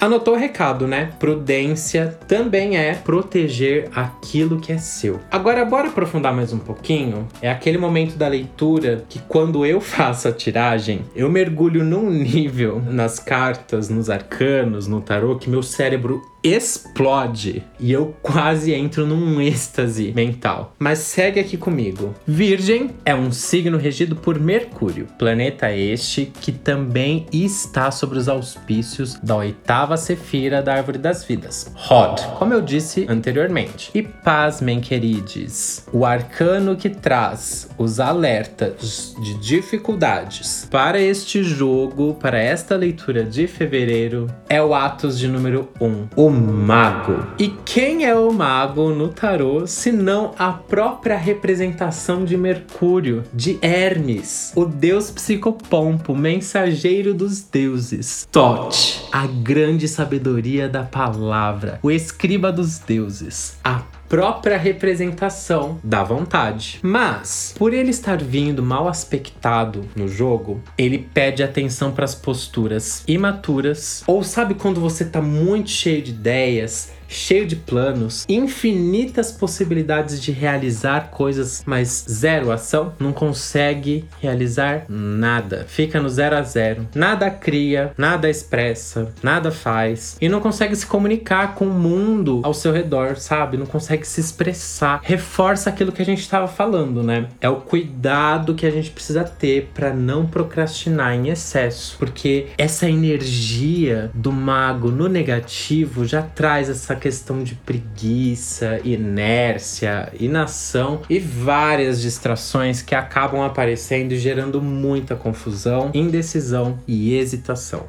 Anotou 0.03 0.33
o 0.33 0.37
recado, 0.37 0.85
né? 0.85 1.13
Prudência 1.17 2.19
também 2.27 2.75
é 2.75 2.93
proteger 2.93 3.87
aquilo 3.95 4.59
que 4.59 4.73
é 4.73 4.77
seu. 4.77 5.21
Agora, 5.31 5.63
bora 5.63 5.87
aprofundar 5.87 6.35
mais 6.35 6.51
um 6.51 6.59
pouquinho? 6.59 7.25
É 7.41 7.49
aquele 7.49 7.77
momento 7.77 8.17
da 8.17 8.27
leitura 8.27 9.05
que, 9.07 9.19
quando 9.19 9.65
eu 9.65 9.79
faço 9.79 10.27
a 10.27 10.33
tiragem, 10.33 11.05
eu 11.15 11.29
mergulho 11.29 11.85
num 11.85 12.09
nível 12.09 12.81
nas 12.85 13.17
cartas, 13.17 13.87
nos 13.87 14.09
arcanos, 14.09 14.87
no 14.87 14.99
tarô, 14.99 15.37
que 15.37 15.49
meu 15.49 15.63
cérebro 15.63 16.21
explode 16.43 17.63
e 17.79 17.91
eu 17.91 18.15
quase 18.21 18.73
entro 18.73 19.05
num 19.05 19.39
êxtase 19.39 20.11
mental. 20.13 20.75
Mas 20.77 20.99
segue 20.99 21.39
aqui 21.39 21.55
comigo. 21.55 22.13
Virgem 22.27 22.91
é 23.05 23.15
um 23.15 23.31
signo 23.31 23.77
regido 23.77 24.15
por 24.15 24.37
Mercúrio, 24.39 25.07
planeta 25.17 25.71
este 25.71 26.25
que 26.25 26.51
também 26.51 27.25
está 27.31 27.91
sobre 27.91 28.19
os 28.19 28.27
auspícios 28.27 29.15
da 29.23 29.37
oitava 29.37 29.95
sefira 29.95 30.61
da 30.61 30.73
Árvore 30.75 30.97
das 30.97 31.23
Vidas, 31.23 31.71
Rod, 31.75 32.19
como 32.37 32.53
eu 32.53 32.61
disse 32.61 33.05
anteriormente. 33.07 33.89
E 33.93 34.03
pasmem, 34.03 34.81
queridos, 34.81 35.85
o 35.93 36.05
arcano 36.05 36.75
que 36.75 36.89
traz 36.89 37.69
os 37.77 37.99
alertas 37.99 39.15
de 39.21 39.35
dificuldades 39.35 40.67
para 40.69 40.99
este 40.99 41.43
jogo, 41.43 42.15
para 42.15 42.39
esta 42.39 42.75
leitura 42.75 43.23
de 43.23 43.47
fevereiro, 43.47 44.27
é 44.49 44.61
o 44.61 44.73
Atos 44.73 45.17
de 45.17 45.27
número 45.27 45.69
1, 45.79 46.07
o 46.15 46.32
mago. 46.33 47.25
E 47.37 47.49
quem 47.65 48.05
é 48.05 48.15
o 48.15 48.31
mago 48.31 48.89
no 48.89 49.09
tarô, 49.09 49.67
se 49.67 49.91
não 49.91 50.33
a 50.37 50.51
própria 50.51 51.17
representação 51.17 52.25
de 52.25 52.35
Mercúrio, 52.35 53.23
de 53.33 53.57
Hermes, 53.61 54.51
o 54.55 54.65
deus 54.65 55.11
psicopompo, 55.11 56.15
mensageiro 56.15 57.13
dos 57.13 57.41
deuses. 57.41 58.27
Tote, 58.31 59.03
a 59.11 59.27
grande 59.27 59.87
sabedoria 59.87 60.67
da 60.67 60.83
palavra, 60.83 61.79
o 61.81 61.91
escriba 61.91 62.51
dos 62.51 62.79
deuses, 62.79 63.57
a 63.63 63.81
própria 64.13 64.59
representação 64.59 65.79
da 65.83 66.03
vontade. 66.03 66.79
Mas, 66.83 67.55
por 67.57 67.73
ele 67.73 67.89
estar 67.89 68.21
vindo 68.21 68.61
mal 68.61 68.87
aspectado 68.87 69.83
no 69.95 70.07
jogo, 70.07 70.61
ele 70.77 70.99
pede 70.99 71.41
atenção 71.41 71.91
para 71.91 72.05
as 72.05 72.13
posturas 72.13 73.03
imaturas. 73.07 74.03
Ou 74.05 74.23
sabe 74.23 74.53
quando 74.53 74.79
você 74.79 75.03
tá 75.03 75.19
muito 75.19 75.71
cheio 75.71 76.03
de 76.03 76.11
ideias, 76.11 76.91
cheio 77.07 77.45
de 77.45 77.55
planos, 77.55 78.25
infinitas 78.27 79.31
possibilidades 79.31 80.21
de 80.21 80.31
realizar 80.31 81.09
coisas, 81.09 81.63
mas 81.65 82.05
zero 82.09 82.51
ação, 82.51 82.93
não 82.99 83.13
consegue 83.13 84.05
realizar 84.21 84.85
nada. 84.89 85.65
Fica 85.67 86.01
no 86.01 86.09
zero 86.09 86.37
a 86.37 86.41
zero. 86.41 86.87
Nada 86.95 87.29
cria, 87.29 87.93
nada 87.97 88.29
expressa, 88.29 89.11
nada 89.21 89.51
faz 89.51 90.17
e 90.21 90.29
não 90.29 90.39
consegue 90.39 90.75
se 90.75 90.85
comunicar 90.85 91.55
com 91.55 91.65
o 91.65 91.73
mundo 91.73 92.41
ao 92.43 92.53
seu 92.53 92.71
redor, 92.71 93.17
sabe? 93.17 93.57
Não 93.57 93.65
consegue 93.65 94.07
se 94.07 94.19
expressar. 94.19 95.01
Reforça 95.03 95.69
aquilo 95.69 95.91
que 95.91 96.01
a 96.01 96.05
gente 96.05 96.21
estava 96.21 96.47
falando, 96.47 97.03
né? 97.03 97.27
É 97.41 97.49
o 97.49 97.57
cuidado 97.57 98.55
que 98.55 98.65
a 98.65 98.71
gente 98.71 98.91
precisa 98.91 99.23
ter 99.23 99.71
para 99.73 99.93
não 99.93 100.25
procrastinar 100.25 101.13
em 101.13 101.29
excesso, 101.29 101.95
porque 101.97 102.47
essa 102.57 102.89
energia 102.89 104.11
do 104.13 104.31
mago 104.31 104.89
no 104.89 105.07
negativo 105.07 106.05
já 106.05 106.21
traz 106.21 106.69
essa 106.69 106.95
questão 107.03 107.43
de 107.43 107.53
preguiça, 107.53 108.79
inércia, 108.81 110.09
inação 110.17 111.01
e 111.09 111.19
várias 111.19 112.01
distrações 112.01 112.81
que 112.81 112.95
acabam 112.95 113.41
aparecendo 113.41 114.13
e 114.13 114.17
gerando 114.17 114.61
muita 114.61 115.13
confusão, 115.13 115.91
indecisão 115.93 116.79
e 116.87 117.13
hesitação. 117.13 117.87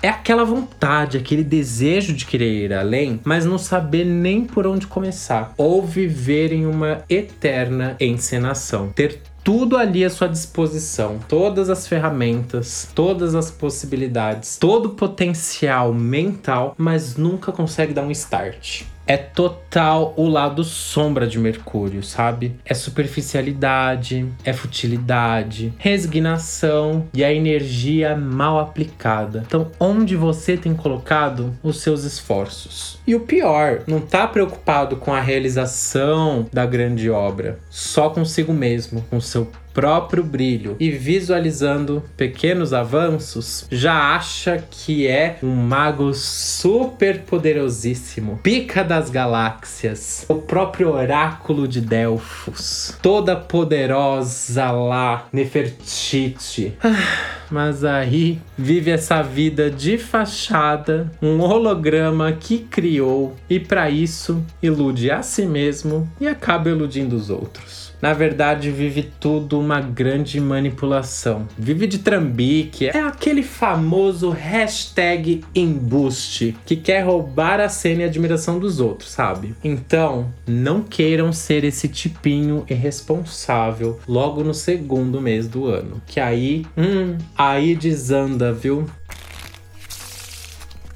É 0.00 0.08
aquela 0.08 0.44
vontade, 0.44 1.18
aquele 1.18 1.42
desejo 1.42 2.12
de 2.12 2.24
querer 2.24 2.66
ir 2.66 2.72
além, 2.72 3.20
mas 3.24 3.44
não 3.44 3.58
saber 3.58 4.04
nem 4.04 4.44
por 4.44 4.64
onde 4.64 4.86
começar, 4.86 5.54
ou 5.56 5.84
viver 5.84 6.52
em 6.52 6.66
uma 6.66 7.02
eterna 7.08 7.96
encenação, 7.98 8.90
ter 8.90 9.20
tudo 9.44 9.76
ali 9.76 10.04
à 10.04 10.10
sua 10.10 10.28
disposição, 10.28 11.18
todas 11.28 11.68
as 11.68 11.86
ferramentas, 11.86 12.88
todas 12.94 13.34
as 13.34 13.50
possibilidades, 13.50 14.56
todo 14.56 14.86
o 14.86 14.90
potencial 14.90 15.92
mental, 15.92 16.74
mas 16.78 17.16
nunca 17.16 17.50
consegue 17.50 17.92
dar 17.92 18.02
um 18.02 18.10
start 18.10 18.84
é 19.06 19.16
total 19.16 20.14
o 20.16 20.28
lado 20.28 20.64
sombra 20.64 21.26
de 21.26 21.38
Mercúrio, 21.38 22.02
sabe? 22.02 22.56
É 22.64 22.74
superficialidade, 22.74 24.26
é 24.44 24.52
futilidade, 24.52 25.72
resignação 25.78 27.06
e 27.12 27.24
a 27.24 27.32
energia 27.32 28.16
mal 28.16 28.58
aplicada. 28.58 29.44
Então, 29.46 29.70
onde 29.78 30.16
você 30.16 30.56
tem 30.56 30.74
colocado 30.74 31.54
os 31.62 31.80
seus 31.80 32.04
esforços? 32.04 32.98
E 33.06 33.14
o 33.14 33.20
pior, 33.20 33.82
não 33.86 34.00
tá 34.00 34.26
preocupado 34.26 34.96
com 34.96 35.12
a 35.12 35.20
realização 35.20 36.46
da 36.52 36.64
grande 36.64 37.10
obra, 37.10 37.58
só 37.68 38.08
consigo 38.10 38.52
mesmo, 38.52 39.04
com 39.10 39.20
seu 39.20 39.50
próprio 39.72 40.22
brilho 40.22 40.76
e 40.78 40.90
visualizando 40.90 42.02
pequenos 42.16 42.72
avanços, 42.72 43.66
já 43.70 44.14
acha 44.14 44.62
que 44.70 45.06
é 45.06 45.38
um 45.42 45.54
mago 45.54 46.12
super 46.14 47.20
poderosíssimo, 47.20 48.38
pica 48.42 48.82
das 48.82 49.10
galáxias, 49.10 50.24
o 50.28 50.36
próprio 50.36 50.92
oráculo 50.92 51.66
de 51.66 51.80
Delfos, 51.80 52.96
toda 53.02 53.36
poderosa 53.36 54.70
lá, 54.70 55.26
Nefertiti. 55.32 56.74
Ah 56.82 57.42
mas 57.52 57.84
aí 57.84 58.40
vive 58.56 58.90
essa 58.90 59.20
vida 59.22 59.70
de 59.70 59.98
fachada, 59.98 61.12
um 61.20 61.38
holograma 61.40 62.32
que 62.32 62.60
criou 62.60 63.36
e 63.48 63.60
para 63.60 63.90
isso 63.90 64.42
ilude 64.62 65.10
a 65.10 65.22
si 65.22 65.44
mesmo 65.44 66.10
e 66.18 66.26
acaba 66.26 66.70
iludindo 66.70 67.14
os 67.14 67.28
outros 67.28 67.91
na 68.02 68.12
verdade 68.12 68.70
vive 68.70 69.08
tudo 69.20 69.58
uma 69.60 69.80
grande 69.80 70.40
manipulação. 70.40 71.46
Vive 71.56 71.86
de 71.86 71.98
trambique, 71.98 72.88
é 72.88 73.00
aquele 73.00 73.44
famoso 73.44 74.30
hashtag 74.30 75.44
embuste 75.54 76.56
que 76.66 76.74
quer 76.74 77.02
roubar 77.02 77.60
a 77.60 77.68
cena 77.68 78.02
e 78.02 78.04
a 78.04 78.08
admiração 78.08 78.58
dos 78.58 78.80
outros, 78.80 79.10
sabe? 79.10 79.54
Então, 79.62 80.26
não 80.44 80.82
queiram 80.82 81.32
ser 81.32 81.62
esse 81.62 81.86
tipinho 81.86 82.64
irresponsável 82.68 84.00
logo 84.08 84.42
no 84.42 84.52
segundo 84.52 85.20
mês 85.20 85.46
do 85.46 85.66
ano. 85.66 86.02
Que 86.06 86.18
aí, 86.18 86.66
hum, 86.76 87.16
aí 87.38 87.76
desanda, 87.76 88.52
viu? 88.52 88.86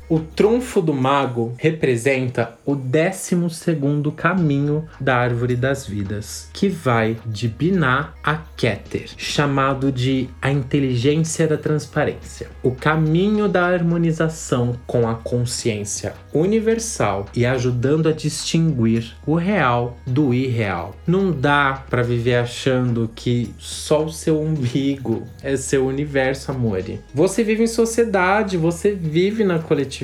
O 0.08 0.20
trunfo 0.20 0.80
do 0.80 0.94
mago 0.94 1.52
representa 1.58 2.56
o 2.64 2.76
12 2.76 3.36
caminho 4.14 4.84
da 5.00 5.16
árvore 5.16 5.56
das 5.56 5.84
vidas, 5.84 6.48
que 6.52 6.68
vai 6.68 7.16
de 7.26 7.48
Binah 7.48 8.14
a 8.22 8.36
Keter, 8.56 9.10
chamado 9.16 9.90
de 9.90 10.28
a 10.40 10.52
inteligência 10.52 11.48
da 11.48 11.56
transparência. 11.56 12.48
O 12.62 12.70
caminho 12.70 13.48
da 13.48 13.66
harmonização 13.66 14.76
com 14.86 15.08
a 15.08 15.14
consciência 15.16 16.14
universal 16.32 17.26
e 17.34 17.44
ajudando 17.44 18.08
a 18.08 18.12
distinguir 18.12 19.12
o 19.26 19.34
real 19.34 19.96
do 20.06 20.32
irreal. 20.32 20.94
Não 21.04 21.32
dá 21.32 21.84
para 21.90 22.02
viver 22.02 22.36
achando 22.36 23.10
que 23.12 23.52
só 23.58 24.04
o 24.04 24.12
seu 24.12 24.40
umbigo 24.40 25.24
é 25.42 25.56
seu 25.56 25.84
universo, 25.84 26.52
amore. 26.52 27.00
Você 27.12 27.42
vive 27.42 27.64
em 27.64 27.66
sociedade, 27.66 28.56
você 28.56 28.92
vive 28.92 29.42
na 29.42 29.58
coletividade 29.58 29.95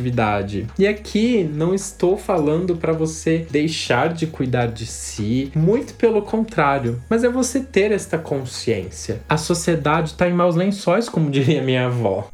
E 0.79 0.87
aqui 0.87 1.45
não 1.45 1.75
estou 1.75 2.17
falando 2.17 2.77
para 2.77 2.93
você 2.93 3.47
deixar 3.51 4.13
de 4.13 4.27
cuidar 4.27 4.67
de 4.67 4.87
si, 4.87 5.51
muito 5.55 5.95
pelo 5.95 6.23
contrário, 6.23 7.01
mas 7.09 7.25
é 7.25 7.29
você 7.29 7.61
ter 7.61 7.93
esta 7.93 8.19
consciência. 8.19 9.21
A 9.29 9.37
sociedade 9.37 10.11
está 10.11 10.29
em 10.29 10.33
maus 10.33 10.57
lençóis, 10.57 11.09
como 11.09 11.31
diria 11.31 11.63
minha 11.63 11.87
avó. 11.87 12.29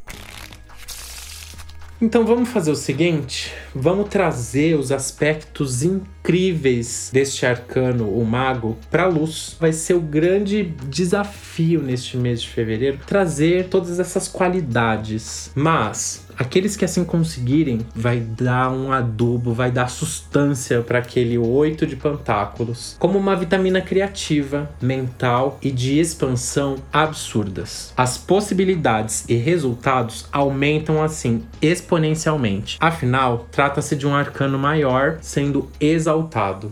Então 2.01 2.25
vamos 2.25 2.47
fazer 2.47 2.71
o 2.71 2.75
seguinte: 2.75 3.53
vamos 3.75 4.07
trazer 4.07 4.75
os 4.75 4.89
aspectos 4.89 5.83
incríveis 5.83 7.09
deste 7.11 7.45
arcano, 7.45 8.09
o 8.09 8.25
mago, 8.25 8.77
para 8.89 9.05
luz. 9.05 9.57
Vai 9.59 9.73
ser 9.73 9.95
o 9.95 9.99
grande 9.99 10.63
desafio 10.87 11.81
neste 11.81 12.15
mês 12.15 12.41
de 12.41 12.47
fevereiro 12.47 12.99
trazer 13.05 13.67
todas 13.67 13.99
essas 13.99 14.29
qualidades. 14.29 15.51
Mas 15.53 16.25
Aqueles 16.39 16.77
que 16.77 16.85
assim 16.85 17.03
conseguirem, 17.03 17.81
vai 17.93 18.21
dar 18.21 18.71
um 18.71 18.93
adubo, 18.93 19.53
vai 19.53 19.69
dar 19.69 19.89
sustância 19.89 20.81
para 20.81 20.99
aquele 20.99 21.37
oito 21.37 21.85
de 21.85 21.97
pentáculos, 21.97 22.95
como 22.97 23.19
uma 23.19 23.35
vitamina 23.35 23.81
criativa, 23.81 24.69
mental 24.81 25.59
e 25.61 25.69
de 25.69 25.99
expansão 25.99 26.77
absurdas. 26.93 27.93
As 27.97 28.17
possibilidades 28.17 29.25
e 29.27 29.35
resultados 29.35 30.27
aumentam 30.31 31.03
assim 31.03 31.43
exponencialmente. 31.61 32.77
Afinal, 32.79 33.45
trata-se 33.51 33.97
de 33.97 34.07
um 34.07 34.15
arcano 34.15 34.57
maior 34.57 35.17
sendo 35.21 35.69
exaltado. 35.77 36.71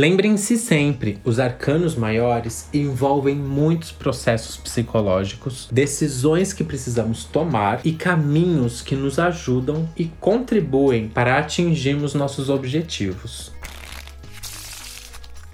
Lembrem-se 0.00 0.56
sempre, 0.56 1.18
os 1.26 1.38
arcanos 1.38 1.94
maiores 1.94 2.66
envolvem 2.72 3.36
muitos 3.36 3.92
processos 3.92 4.56
psicológicos, 4.56 5.68
decisões 5.70 6.54
que 6.54 6.64
precisamos 6.64 7.24
tomar 7.24 7.82
e 7.84 7.92
caminhos 7.92 8.80
que 8.80 8.96
nos 8.96 9.18
ajudam 9.18 9.86
e 9.94 10.06
contribuem 10.18 11.06
para 11.06 11.36
atingirmos 11.36 12.14
nossos 12.14 12.48
objetivos. 12.48 13.52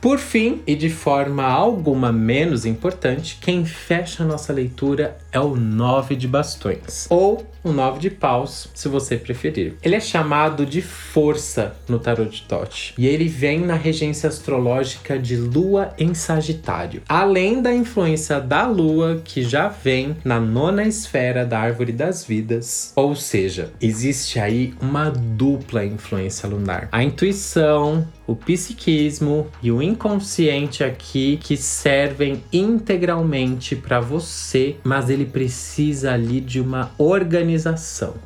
Por 0.00 0.20
fim, 0.20 0.62
e 0.64 0.76
de 0.76 0.90
forma 0.90 1.42
alguma 1.42 2.12
menos 2.12 2.64
importante, 2.64 3.38
quem 3.40 3.64
fecha 3.64 4.24
nossa 4.24 4.52
leitura 4.52 5.18
é 5.32 5.40
o 5.40 5.56
nove 5.56 6.14
de 6.14 6.28
bastões, 6.28 7.08
ou 7.10 7.44
o 7.66 7.73
nove 7.73 7.99
de 7.99 8.11
paus, 8.11 8.68
se 8.73 8.88
você 8.88 9.16
preferir. 9.16 9.75
Ele 9.82 9.96
é 9.96 10.00
chamado 10.00 10.64
de 10.64 10.80
força 10.80 11.76
no 11.88 11.99
tarot 11.99 12.30
de 12.30 12.42
Tote, 12.42 12.94
e 12.96 13.06
ele 13.06 13.28
vem 13.28 13.61
na 13.61 13.75
regência 13.75 14.28
astrológica 14.28 15.18
de 15.18 15.37
Lua 15.37 15.92
em 15.99 16.14
Sagitário, 16.14 17.02
além 17.08 17.61
da 17.61 17.75
influência 17.75 18.40
da 18.40 18.66
Lua 18.66 19.20
que 19.25 19.42
já 19.42 19.68
vem 19.68 20.17
na 20.25 20.38
nona 20.38 20.84
esfera 20.84 21.45
da 21.45 21.58
árvore 21.58 21.93
das 21.93 22.25
vidas. 22.25 22.93
Ou 22.95 23.17
seja, 23.17 23.73
existe 23.80 24.38
aí 24.38 24.73
uma 24.80 25.10
dupla 25.10 25.84
influência 25.84 26.49
lunar. 26.49 26.88
A 26.93 27.02
intuição, 27.02 28.06
o 28.26 28.34
psiquismo 28.34 29.47
e 29.62 29.71
o 29.71 29.80
inconsciente 29.80 30.82
aqui 30.82 31.38
que 31.43 31.56
servem 31.56 32.43
integralmente 32.52 33.76
para 33.76 34.00
você, 34.00 34.76
mas 34.82 35.08
ele 35.08 35.25
precisa 35.25 36.12
ali 36.12 36.40
de 36.40 36.60
uma 36.60 36.90
organização. 36.99 37.55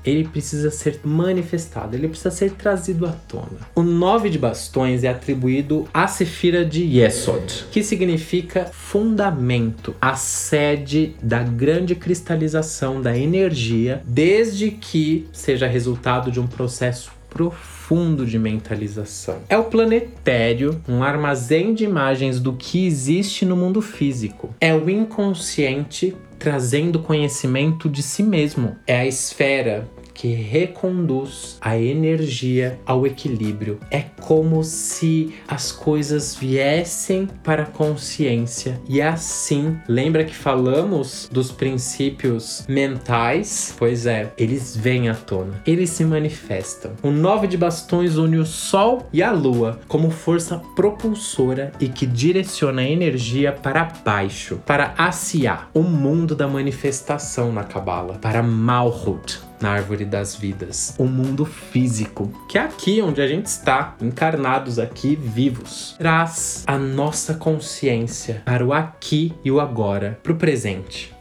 Ele 0.05 0.27
precisa 0.27 0.71
ser 0.71 1.01
manifestado, 1.05 1.95
ele 1.95 2.09
precisa 2.09 2.31
ser 2.31 2.53
trazido 2.53 3.07
à 3.07 3.13
tona. 3.13 3.61
O 3.75 3.83
nove 3.83 4.31
de 4.31 4.39
bastões 4.39 5.05
é 5.05 5.09
atribuído 5.09 5.87
à 5.93 6.07
Sefira 6.07 6.65
de 6.65 6.83
Yesod, 6.83 7.67
que 7.71 7.83
significa 7.83 8.65
fundamento, 8.67 9.95
a 10.01 10.17
sede 10.17 11.15
da 11.23 11.43
grande 11.43 11.95
cristalização 11.95 13.01
da 13.01 13.17
energia, 13.17 14.03
desde 14.07 14.71
que 14.71 15.29
seja 15.33 15.67
resultado 15.67 16.31
de 16.31 16.41
um 16.41 16.47
processo 16.47 17.13
profundo 17.31 18.27
de 18.27 18.39
mentalização. 18.39 19.39
É 19.49 19.57
o 19.57 19.65
planetério, 19.65 20.83
um 20.89 21.03
armazém 21.03 21.73
de 21.73 21.85
imagens 21.85 22.41
do 22.41 22.53
que 22.53 22.87
existe 22.87 23.47
no 23.47 23.57
mundo 23.57 23.81
físico. 23.81 24.55
É 24.61 24.75
o 24.75 24.91
inconsciente 24.91 26.17
trazendo 26.41 27.01
conhecimento 27.01 27.89
de 27.89 28.03
si 28.03 28.23
mesmo. 28.23 28.77
É 28.87 28.99
a 28.99 29.07
esfera 29.07 29.87
que 30.21 30.35
reconduz 30.35 31.57
a 31.63 31.79
energia 31.79 32.79
ao 32.85 33.07
equilíbrio. 33.07 33.81
É 33.91 34.05
como 34.21 34.63
se 34.63 35.35
as 35.49 35.73
coisas 35.73 36.37
viessem 36.37 37.27
para 37.43 37.63
a 37.63 37.67
consciência 37.67 38.79
e 38.87 39.01
assim, 39.01 39.79
lembra 39.89 40.23
que 40.23 40.35
falamos 40.35 41.27
dos 41.33 41.51
princípios 41.51 42.67
mentais? 42.69 43.75
Pois 43.79 44.05
é, 44.05 44.31
eles 44.37 44.77
vêm 44.77 45.09
à 45.09 45.15
tona, 45.15 45.63
eles 45.67 45.89
se 45.89 46.05
manifestam. 46.05 46.93
O 47.03 47.11
nove 47.11 47.47
de 47.47 47.57
bastões 47.57 48.19
une 48.19 48.37
o 48.37 48.45
sol 48.45 49.09
e 49.15 49.23
a 49.23 49.33
lua 49.33 49.81
como 49.89 50.11
força 50.11 50.61
propulsora 50.77 51.73
e 51.81 51.89
que 51.89 52.05
direciona 52.05 52.83
a 52.83 52.91
energia 52.91 53.53
para 53.53 53.91
baixo, 54.05 54.61
para 54.67 54.93
Asiá, 54.99 55.69
o 55.73 55.81
mundo 55.81 56.35
da 56.35 56.47
manifestação 56.47 57.51
na 57.51 57.65
Cabala, 57.65 58.19
para 58.21 58.43
Malhut, 58.43 59.49
na 59.61 59.71
árvore 59.71 60.05
das 60.05 60.35
vidas, 60.35 60.95
o 60.99 61.05
mundo 61.05 61.45
físico, 61.45 62.33
que 62.49 62.59
é 62.59 62.63
aqui 62.63 63.03
onde 63.03 63.21
a 63.21 63.27
gente 63.27 63.47
está, 63.47 63.95
encarnados 64.01 64.79
aqui, 64.79 65.15
vivos. 65.15 65.95
Traz 65.99 66.65
a 66.67 66.79
nossa 66.79 67.35
consciência 67.35 68.43
para 68.45 68.65
o 68.65 68.73
aqui 68.73 69.35
e 69.45 69.51
o 69.51 69.61
agora, 69.61 70.19
para 70.23 70.33
o 70.33 70.37
presente. 70.37 71.20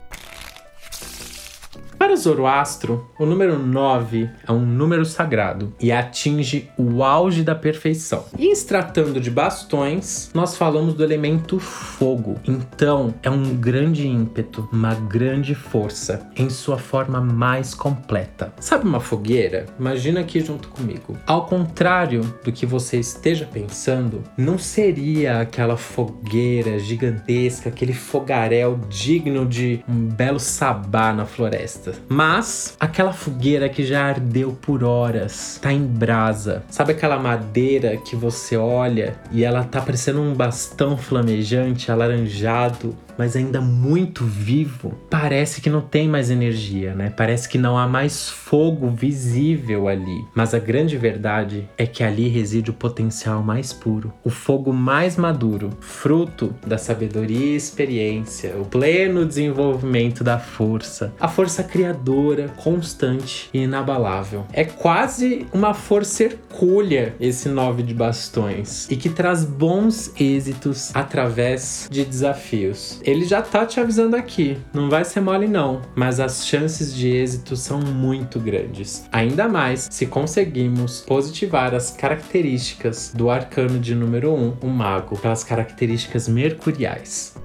Para 2.10 2.16
Zoroastro, 2.16 3.08
o 3.20 3.24
número 3.24 3.60
9 3.60 4.32
é 4.48 4.52
um 4.52 4.66
número 4.66 5.06
sagrado 5.06 5.72
e 5.80 5.92
atinge 5.92 6.68
o 6.76 7.04
auge 7.04 7.44
da 7.44 7.54
perfeição. 7.54 8.26
E 8.36 8.52
tratando 8.66 9.22
de 9.22 9.30
bastões, 9.30 10.32
nós 10.34 10.58
falamos 10.58 10.96
do 10.96 11.04
elemento 11.04 11.60
fogo. 11.60 12.38
Então, 12.48 13.14
é 13.22 13.30
um 13.30 13.56
grande 13.56 14.08
ímpeto, 14.08 14.68
uma 14.74 14.96
grande 14.96 15.54
força 15.54 16.28
em 16.36 16.50
sua 16.50 16.80
forma 16.80 17.22
mais 17.22 17.76
completa. 17.76 18.52
Sabe 18.60 18.86
uma 18.86 19.00
fogueira? 19.00 19.68
Imagina 19.80 20.22
aqui 20.22 20.40
junto 20.40 20.70
comigo. 20.70 21.16
Ao 21.28 21.46
contrário 21.46 22.22
do 22.44 22.52
que 22.52 22.66
você 22.66 23.00
esteja 23.00 23.46
pensando, 23.46 24.24
não 24.36 24.58
seria 24.58 25.42
aquela 25.42 25.78
fogueira 25.78 26.80
gigantesca, 26.80 27.70
aquele 27.70 27.94
fogaréu 27.94 28.80
digno 28.90 29.46
de 29.46 29.84
um 29.88 30.08
belo 30.08 30.40
sabá 30.40 31.14
na 31.14 31.28
floresta 31.28 31.99
Mas 32.08 32.76
aquela 32.80 33.14
fogueira 33.14 33.70
que 33.70 33.84
já 33.84 34.06
ardeu 34.06 34.58
por 34.62 34.84
horas, 34.84 35.60
tá 35.62 35.72
em 35.72 35.86
brasa. 35.86 36.64
Sabe 36.70 36.94
aquela 36.94 37.20
madeira 37.20 37.98
que 37.98 38.16
você 38.16 38.56
olha 38.58 39.16
e 39.32 39.44
ela 39.44 39.64
tá 39.64 39.82
parecendo 39.82 40.22
um 40.22 40.34
bastão 40.34 40.98
flamejante, 40.98 41.92
alaranjado, 41.92 42.96
mas 43.20 43.36
ainda 43.36 43.60
muito 43.60 44.24
vivo, 44.24 44.98
parece 45.10 45.60
que 45.60 45.70
não 45.70 45.82
tem 45.82 46.08
mais 46.08 46.32
energia, 46.32 46.96
né? 46.96 47.10
Parece 47.10 47.50
que 47.50 47.58
não 47.58 47.78
há 47.78 47.86
mais 47.86 48.30
fogo 48.30 48.90
visível 48.90 49.90
ali. 49.90 50.26
Mas 50.34 50.54
a 50.54 50.60
grande 50.60 50.96
verdade 50.96 51.68
é 51.78 51.86
que 51.86 52.02
ali 52.02 52.30
reside 52.30 52.70
o 52.70 52.74
potencial 52.74 53.44
mais 53.44 53.74
puro, 53.74 54.14
o 54.24 54.30
fogo 54.30 54.72
mais 54.72 55.18
maduro, 55.18 55.70
fruto 55.82 56.56
da 56.66 56.78
sabedoria 56.78 57.48
e 57.48 57.56
experiência, 57.58 58.56
o 58.58 58.64
pleno 58.64 59.26
desenvolvimento 59.26 60.24
da 60.24 60.40
força, 60.40 61.14
a 61.20 61.28
força 61.28 61.62
criadora, 61.62 62.48
constante 62.56 63.50
e 63.54 63.64
inabalável. 63.64 64.46
É 64.54 64.64
quase 64.64 65.46
uma 65.52 65.74
força 65.74 66.24
hercúlea 66.24 67.16
esse 67.20 67.50
nove 67.50 67.84
de 67.84 67.94
bastões 67.94 68.90
e 68.90 68.96
que 68.96 69.10
traz 69.10 69.44
bons 69.44 70.14
êxitos 70.18 70.92
através 70.94 71.90
de 71.92 72.06
desafios 72.06 73.02
ele 73.10 73.26
já 73.26 73.42
tá 73.42 73.66
te 73.66 73.80
avisando 73.80 74.16
aqui. 74.16 74.58
Não 74.74 74.90
vai 74.90 75.04
ser 75.04 75.22
mole, 75.22 75.48
não. 75.48 75.82
Mas 75.96 76.20
as 76.20 76.46
chances 76.46 76.94
de 76.94 77.10
êxito 77.10 77.56
são 77.56 77.80
muito 77.80 78.40
grandes. 78.40 79.08
Ainda 79.12 79.48
mais 79.48 79.88
se 79.92 80.06
conseguimos 80.06 81.02
positivar 81.02 81.74
as 81.74 81.92
características 81.92 83.12
do 83.16 83.30
arcano 83.30 83.80
de 83.80 83.96
número 83.96 84.34
1, 84.34 84.38
um, 84.38 84.54
o 84.62 84.68
mago, 84.68 85.18
pelas 85.18 85.44
características 85.44 86.28
mercuriais. 86.28 87.36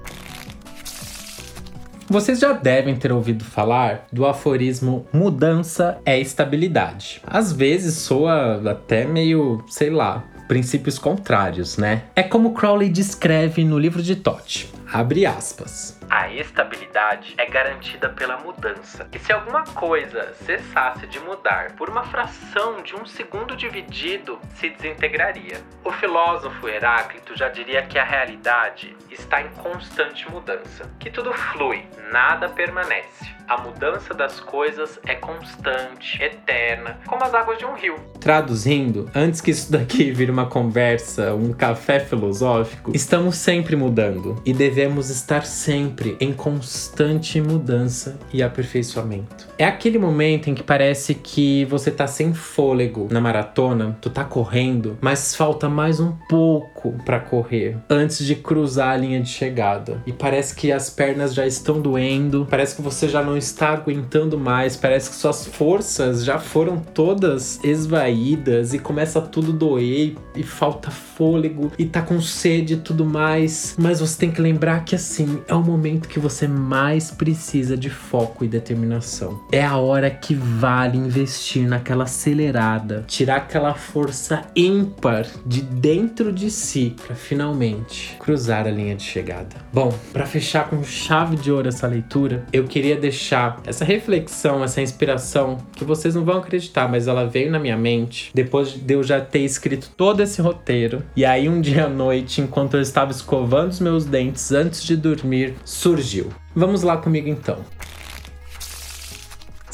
Vocês 2.07 2.39
já 2.39 2.53
devem 2.53 2.95
ter 2.95 3.11
ouvido 3.11 3.43
falar 3.43 4.05
do 4.13 4.27
aforismo 4.27 5.07
mudança 5.11 5.97
é 6.05 6.19
estabilidade. 6.19 7.19
Às 7.25 7.51
vezes 7.51 7.95
soa 7.95 8.61
até 8.69 9.07
meio, 9.07 9.63
sei 9.67 9.89
lá, 9.89 10.23
princípios 10.47 10.99
contrários, 10.99 11.77
né? 11.77 12.03
É 12.15 12.23
como 12.23 12.53
Crowley 12.53 12.89
descreve 12.89 13.63
no 13.63 13.77
livro 13.77 14.01
de 14.01 14.15
Todd. 14.15 14.67
Abre 14.91 15.25
aspas. 15.25 15.97
A 16.09 16.31
estabilidade 16.31 17.33
é 17.37 17.45
garantida 17.45 18.09
pela 18.09 18.37
mudança. 18.37 19.07
E 19.11 19.19
se 19.19 19.33
alguma 19.33 19.63
coisa 19.63 20.33
cessasse 20.33 21.07
de 21.07 21.19
mudar 21.19 21.71
por 21.73 21.89
uma 21.89 22.03
fração 22.03 22.81
de 22.81 22.95
um 22.95 23.05
segundo 23.05 23.55
dividido, 23.55 24.39
se 24.55 24.69
desintegraria. 24.69 25.61
O 25.83 25.91
filósofo 25.91 26.67
Heráclito 26.67 27.35
já 27.35 27.49
diria 27.49 27.81
que 27.83 27.97
a 27.97 28.03
realidade 28.03 28.95
está 29.09 29.41
em 29.41 29.49
constante 29.49 30.29
mudança, 30.29 30.89
que 30.99 31.09
tudo 31.09 31.33
flui, 31.33 31.85
nada 32.11 32.49
permanece. 32.49 33.33
A 33.47 33.61
mudança 33.61 34.13
das 34.13 34.39
coisas 34.39 34.99
é 35.05 35.13
constante, 35.13 36.21
eterna, 36.21 36.99
como 37.05 37.23
as 37.23 37.33
águas 37.33 37.59
de 37.59 37.65
um 37.65 37.75
rio. 37.75 37.95
Traduzindo, 38.19 39.09
antes 39.13 39.39
que 39.39 39.51
isso 39.51 39.71
daqui 39.71 40.09
vire 40.11 40.31
uma 40.31 40.47
conversa, 40.47 41.33
um 41.35 41.53
café 41.53 41.99
filosófico, 41.99 42.91
estamos 42.95 43.37
sempre 43.37 43.75
mudando 43.75 44.41
e 44.43 44.51
devemos 44.51 45.11
estar 45.11 45.45
sempre 45.45 45.94
em 46.19 46.33
constante 46.33 47.39
mudança 47.39 48.17
e 48.33 48.41
aperfeiçoamento. 48.41 49.47
É 49.57 49.65
aquele 49.65 49.99
momento 49.99 50.49
em 50.49 50.55
que 50.55 50.63
parece 50.63 51.13
que 51.13 51.65
você 51.65 51.91
tá 51.91 52.07
sem 52.07 52.33
fôlego 52.33 53.07
na 53.11 53.21
maratona, 53.21 53.97
tu 54.01 54.09
tá 54.09 54.23
correndo, 54.23 54.97
mas 54.99 55.35
falta 55.35 55.69
mais 55.69 55.99
um 55.99 56.13
pouco 56.27 56.95
para 57.05 57.19
correr 57.19 57.77
antes 57.89 58.25
de 58.25 58.35
cruzar 58.35 58.89
a 58.89 58.97
linha 58.97 59.21
de 59.21 59.29
chegada. 59.29 60.01
E 60.05 60.11
parece 60.11 60.55
que 60.55 60.71
as 60.71 60.89
pernas 60.89 61.33
já 61.33 61.45
estão 61.45 61.79
doendo, 61.79 62.47
parece 62.49 62.75
que 62.75 62.81
você 62.81 63.07
já 63.07 63.21
não 63.21 63.35
não 63.35 63.39
está 63.39 63.73
aguentando 63.73 64.39
mais, 64.39 64.77
parece 64.77 65.09
que 65.09 65.15
suas 65.17 65.45
forças 65.45 66.23
já 66.23 66.39
foram 66.39 66.77
todas 66.77 67.59
esvaídas 67.63 68.73
e 68.73 68.79
começa 68.79 69.19
tudo 69.19 69.51
doer 69.51 70.15
e 70.33 70.41
falta 70.41 70.89
fôlego 70.89 71.69
e 71.77 71.85
tá 71.85 72.01
com 72.01 72.21
sede 72.21 72.75
e 72.75 72.77
tudo 72.77 73.05
mais. 73.05 73.75
Mas 73.77 73.99
você 73.99 74.17
tem 74.17 74.31
que 74.31 74.41
lembrar 74.41 74.85
que 74.85 74.95
assim, 74.95 75.41
é 75.49 75.53
o 75.53 75.61
momento 75.61 75.84
que 75.93 76.19
você 76.19 76.47
mais 76.47 77.11
precisa 77.11 77.77
de 77.77 77.89
foco 77.89 78.43
e 78.43 78.47
determinação. 78.47 79.39
É 79.51 79.63
a 79.63 79.77
hora 79.77 80.09
que 80.09 80.33
vale 80.33 80.97
investir 80.97 81.67
naquela 81.67 82.05
acelerada, 82.05 83.03
tirar 83.07 83.37
aquela 83.37 83.73
força 83.75 84.41
ímpar 84.55 85.27
de 85.45 85.61
dentro 85.61 86.31
de 86.31 86.49
si 86.49 86.95
para 87.05 87.15
finalmente 87.15 88.15
cruzar 88.19 88.65
a 88.65 88.71
linha 88.71 88.95
de 88.95 89.03
chegada. 89.03 89.55
Bom, 89.71 89.93
para 90.11 90.25
fechar 90.25 90.69
com 90.69 90.83
chave 90.83 91.35
de 91.35 91.51
ouro 91.51 91.67
essa 91.67 91.87
leitura, 91.87 92.45
eu 92.51 92.63
queria 92.63 92.95
deixar 92.95 93.61
essa 93.65 93.85
reflexão, 93.85 94.63
essa 94.63 94.81
inspiração, 94.81 95.57
que 95.75 95.83
vocês 95.83 96.15
não 96.15 96.25
vão 96.25 96.39
acreditar, 96.39 96.87
mas 96.89 97.07
ela 97.07 97.25
veio 97.25 97.51
na 97.51 97.59
minha 97.59 97.77
mente 97.77 98.31
depois 98.33 98.69
de 98.69 98.93
eu 98.93 99.03
já 99.03 99.21
ter 99.21 99.41
escrito 99.41 99.91
todo 99.95 100.21
esse 100.21 100.41
roteiro. 100.41 101.03
E 101.15 101.23
aí, 101.23 101.47
um 101.47 101.61
dia 101.61 101.85
à 101.85 101.89
noite, 101.89 102.41
enquanto 102.41 102.75
eu 102.75 102.81
estava 102.81 103.11
escovando 103.11 103.69
os 103.69 103.79
meus 103.79 104.05
dentes 104.05 104.51
antes 104.51 104.83
de 104.83 104.95
dormir, 104.95 105.53
surgiu. 105.75 106.31
Vamos 106.55 106.81
lá 106.83 106.97
comigo 106.97 107.27
então. 107.27 107.59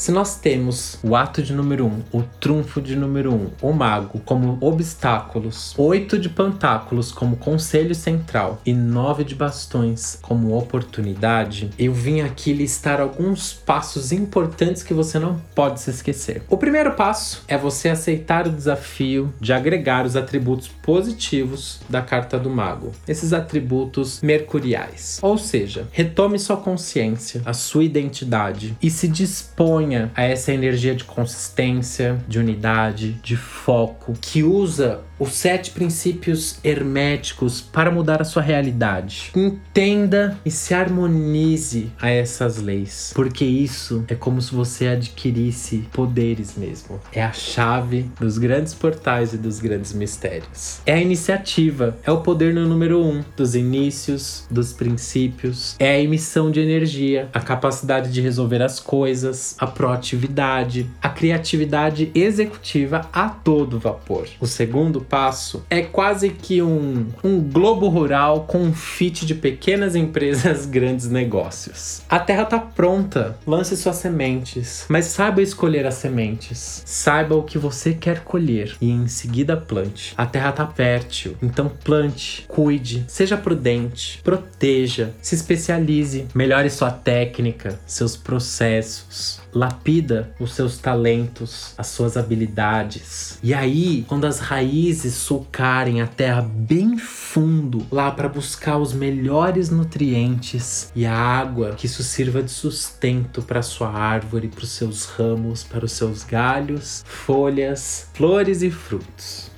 Se 0.02 0.10
nós 0.10 0.34
temos 0.34 0.98
o 1.00 1.14
ato 1.14 1.40
de 1.40 1.52
número 1.52 1.86
1, 1.86 1.88
um, 1.88 2.02
o 2.18 2.22
trunfo 2.40 2.82
de 2.82 2.96
número 2.96 3.32
1, 3.32 3.36
um, 3.36 3.50
o 3.70 3.72
mago 3.72 4.20
como 4.24 4.58
obstáculos, 4.60 5.78
oito 5.78 6.18
de 6.18 6.28
pentáculos 6.28 7.12
como 7.12 7.36
conselho 7.36 7.94
central 7.94 8.60
e 8.66 8.72
nove 8.72 9.22
de 9.22 9.36
bastões 9.36 10.18
como 10.20 10.58
oportunidade, 10.58 11.70
eu 11.78 11.94
vim 11.94 12.20
aqui 12.20 12.52
listar 12.52 13.00
alguns 13.00 13.52
passos 13.52 14.10
importantes 14.10 14.82
que 14.82 14.92
você 14.92 15.20
não 15.20 15.40
pode 15.54 15.80
se 15.80 15.90
esquecer. 15.90 16.42
O 16.50 16.56
primeiro 16.56 16.94
passo 16.94 17.44
é 17.46 17.56
você 17.56 17.88
aceitar 17.88 18.48
o 18.48 18.50
desafio 18.50 19.32
de 19.40 19.52
agregar 19.52 20.04
os 20.04 20.16
atributos 20.16 20.66
positivos 20.66 21.80
da 21.88 22.02
carta 22.02 22.40
do 22.40 22.50
mago, 22.50 22.90
esses 23.06 23.32
atributos 23.32 24.20
mercuriais. 24.20 25.20
Ou 25.22 25.38
seja, 25.38 25.86
retome 25.92 26.40
sua 26.40 26.56
consciência, 26.56 27.40
a 27.44 27.52
sua 27.52 27.84
identidade 27.84 28.76
e 28.82 28.90
se 28.90 29.06
disponha 29.06 29.91
a 30.14 30.22
essa 30.22 30.52
energia 30.52 30.94
de 30.94 31.04
consistência, 31.04 32.18
de 32.28 32.38
unidade, 32.38 33.12
de 33.22 33.36
foco, 33.36 34.14
que 34.20 34.42
usa 34.42 35.00
os 35.22 35.34
sete 35.34 35.70
princípios 35.70 36.58
herméticos 36.64 37.60
para 37.60 37.92
mudar 37.92 38.20
a 38.20 38.24
sua 38.24 38.42
realidade. 38.42 39.30
Entenda 39.36 40.36
e 40.44 40.50
se 40.50 40.74
harmonize 40.74 41.92
a 42.00 42.10
essas 42.10 42.60
leis, 42.60 43.12
porque 43.14 43.44
isso 43.44 44.04
é 44.08 44.16
como 44.16 44.42
se 44.42 44.52
você 44.52 44.88
adquirisse 44.88 45.88
poderes 45.92 46.56
mesmo. 46.56 47.00
É 47.12 47.22
a 47.22 47.32
chave 47.32 48.10
dos 48.18 48.36
grandes 48.36 48.74
portais 48.74 49.32
e 49.32 49.38
dos 49.38 49.60
grandes 49.60 49.92
mistérios. 49.92 50.80
É 50.84 50.94
a 50.94 51.00
iniciativa, 51.00 51.96
é 52.02 52.10
o 52.10 52.22
poder 52.22 52.52
no 52.52 52.66
número 52.66 53.00
um 53.00 53.22
dos 53.36 53.54
inícios, 53.54 54.44
dos 54.50 54.72
princípios, 54.72 55.76
é 55.78 55.92
a 55.92 56.00
emissão 56.00 56.50
de 56.50 56.58
energia, 56.58 57.28
a 57.32 57.38
capacidade 57.38 58.10
de 58.10 58.20
resolver 58.20 58.60
as 58.60 58.80
coisas, 58.80 59.54
a 59.60 59.68
proatividade, 59.68 60.90
a 61.00 61.08
criatividade 61.08 62.10
executiva 62.12 63.08
a 63.12 63.28
todo 63.28 63.78
vapor. 63.78 64.26
O 64.40 64.48
segundo 64.48 65.00
passo 65.12 65.62
é 65.68 65.82
quase 65.82 66.30
que 66.30 66.62
um, 66.62 67.08
um 67.22 67.38
globo 67.38 67.86
rural 67.88 68.46
com 68.48 68.62
um 68.62 68.72
fit 68.72 69.26
de 69.26 69.34
pequenas 69.34 69.94
empresas, 69.94 70.64
grandes 70.64 71.10
negócios. 71.10 72.00
A 72.08 72.18
terra 72.18 72.46
tá 72.46 72.58
pronta, 72.58 73.36
lance 73.46 73.76
suas 73.76 73.96
sementes, 73.96 74.86
mas 74.88 75.04
saiba 75.04 75.42
escolher 75.42 75.86
as 75.86 75.96
sementes. 75.96 76.82
Saiba 76.86 77.34
o 77.36 77.42
que 77.42 77.58
você 77.58 77.92
quer 77.92 78.20
colher 78.20 78.74
e 78.80 78.90
em 78.90 79.06
seguida 79.06 79.54
plante. 79.54 80.14
A 80.16 80.24
terra 80.24 80.50
tá 80.50 80.66
fértil, 80.66 81.36
então 81.42 81.68
plante, 81.68 82.46
cuide, 82.48 83.04
seja 83.06 83.36
prudente, 83.36 84.18
proteja, 84.24 85.12
se 85.20 85.34
especialize, 85.34 86.26
melhore 86.34 86.70
sua 86.70 86.90
técnica, 86.90 87.78
seus 87.84 88.16
processos, 88.16 89.41
lapida 89.54 90.34
os 90.40 90.54
seus 90.54 90.78
talentos, 90.78 91.74
as 91.76 91.88
suas 91.88 92.16
habilidades. 92.16 93.38
E 93.42 93.52
aí, 93.52 94.04
quando 94.08 94.24
as 94.24 94.38
raízes 94.38 95.14
socarem 95.14 96.00
a 96.00 96.06
terra 96.06 96.42
bem 96.42 96.96
fundo, 96.96 97.86
lá 97.90 98.10
para 98.10 98.28
buscar 98.28 98.78
os 98.78 98.92
melhores 98.92 99.70
nutrientes 99.70 100.90
e 100.94 101.04
a 101.04 101.14
água, 101.14 101.74
que 101.76 101.86
isso 101.86 102.02
sirva 102.02 102.42
de 102.42 102.50
sustento 102.50 103.42
para 103.42 103.62
sua 103.62 103.90
árvore, 103.90 104.48
para 104.48 104.64
os 104.64 104.70
seus 104.70 105.04
ramos, 105.04 105.62
para 105.62 105.84
os 105.84 105.92
seus 105.92 106.24
galhos, 106.24 107.04
folhas, 107.06 108.08
flores 108.14 108.62
e 108.62 108.70
frutos. 108.70 109.51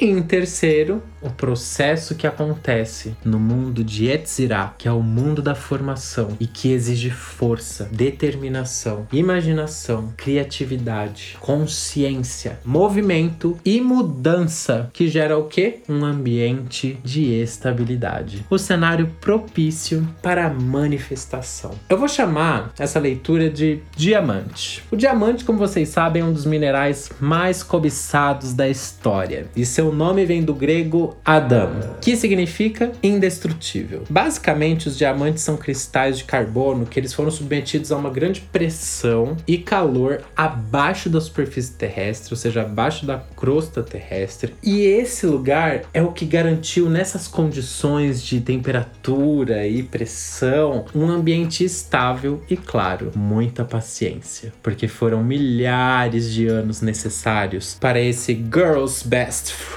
E 0.00 0.06
em 0.06 0.22
terceiro, 0.22 1.02
o 1.24 1.30
processo 1.30 2.14
que 2.14 2.26
acontece 2.26 3.16
no 3.24 3.38
mundo 3.38 3.82
de 3.82 4.06
Yetzirah, 4.06 4.74
que 4.76 4.86
é 4.86 4.92
o 4.92 5.02
mundo 5.02 5.40
da 5.40 5.54
formação 5.54 6.36
e 6.38 6.46
que 6.46 6.70
exige 6.70 7.10
força, 7.10 7.88
determinação, 7.90 9.06
imaginação, 9.10 10.12
criatividade, 10.16 11.38
consciência, 11.40 12.58
movimento 12.64 13.58
e 13.64 13.80
mudança, 13.80 14.90
que 14.92 15.08
gera 15.08 15.38
o 15.38 15.44
quê? 15.44 15.78
Um 15.88 16.04
ambiente 16.04 16.98
de 17.02 17.32
estabilidade. 17.32 18.44
O 18.50 18.58
cenário 18.58 19.10
propício 19.20 20.06
para 20.20 20.46
a 20.46 20.50
manifestação. 20.50 21.70
Eu 21.88 21.96
vou 21.96 22.08
chamar 22.08 22.72
essa 22.78 22.98
leitura 22.98 23.48
de 23.48 23.80
diamante. 23.96 24.82
O 24.90 24.96
diamante, 24.96 25.44
como 25.44 25.58
vocês 25.58 25.88
sabem, 25.88 26.20
é 26.20 26.24
um 26.24 26.32
dos 26.32 26.44
minerais 26.44 27.10
mais 27.18 27.62
cobiçados 27.62 28.52
da 28.52 28.68
história. 28.68 29.46
E 29.56 29.64
seu 29.64 29.83
nome 29.92 30.24
vem 30.24 30.42
do 30.42 30.54
grego 30.54 31.16
Adam, 31.24 31.70
que 32.00 32.16
significa 32.16 32.92
indestrutível. 33.02 34.04
Basicamente, 34.08 34.88
os 34.88 34.96
diamantes 34.96 35.42
são 35.42 35.56
cristais 35.56 36.18
de 36.18 36.24
carbono 36.24 36.86
que 36.86 36.98
eles 36.98 37.12
foram 37.12 37.30
submetidos 37.30 37.92
a 37.92 37.96
uma 37.96 38.10
grande 38.10 38.40
pressão 38.40 39.36
e 39.46 39.58
calor 39.58 40.22
abaixo 40.36 41.08
da 41.08 41.20
superfície 41.20 41.72
terrestre, 41.72 42.32
ou 42.32 42.36
seja, 42.36 42.62
abaixo 42.62 43.06
da 43.06 43.18
crosta 43.36 43.82
terrestre. 43.82 44.54
E 44.62 44.82
esse 44.82 45.26
lugar 45.26 45.82
é 45.92 46.02
o 46.02 46.12
que 46.12 46.24
garantiu 46.24 46.88
nessas 46.88 47.28
condições 47.28 48.22
de 48.22 48.40
temperatura 48.40 49.66
e 49.66 49.82
pressão 49.82 50.84
um 50.94 51.08
ambiente 51.08 51.64
estável 51.64 52.42
e 52.48 52.56
claro, 52.56 53.12
muita 53.14 53.64
paciência, 53.64 54.52
porque 54.62 54.88
foram 54.88 55.22
milhares 55.22 56.32
de 56.32 56.46
anos 56.46 56.80
necessários 56.80 57.76
para 57.80 58.00
esse 58.00 58.34
girl's 58.34 59.02
best 59.02 59.52
friend 59.52 59.73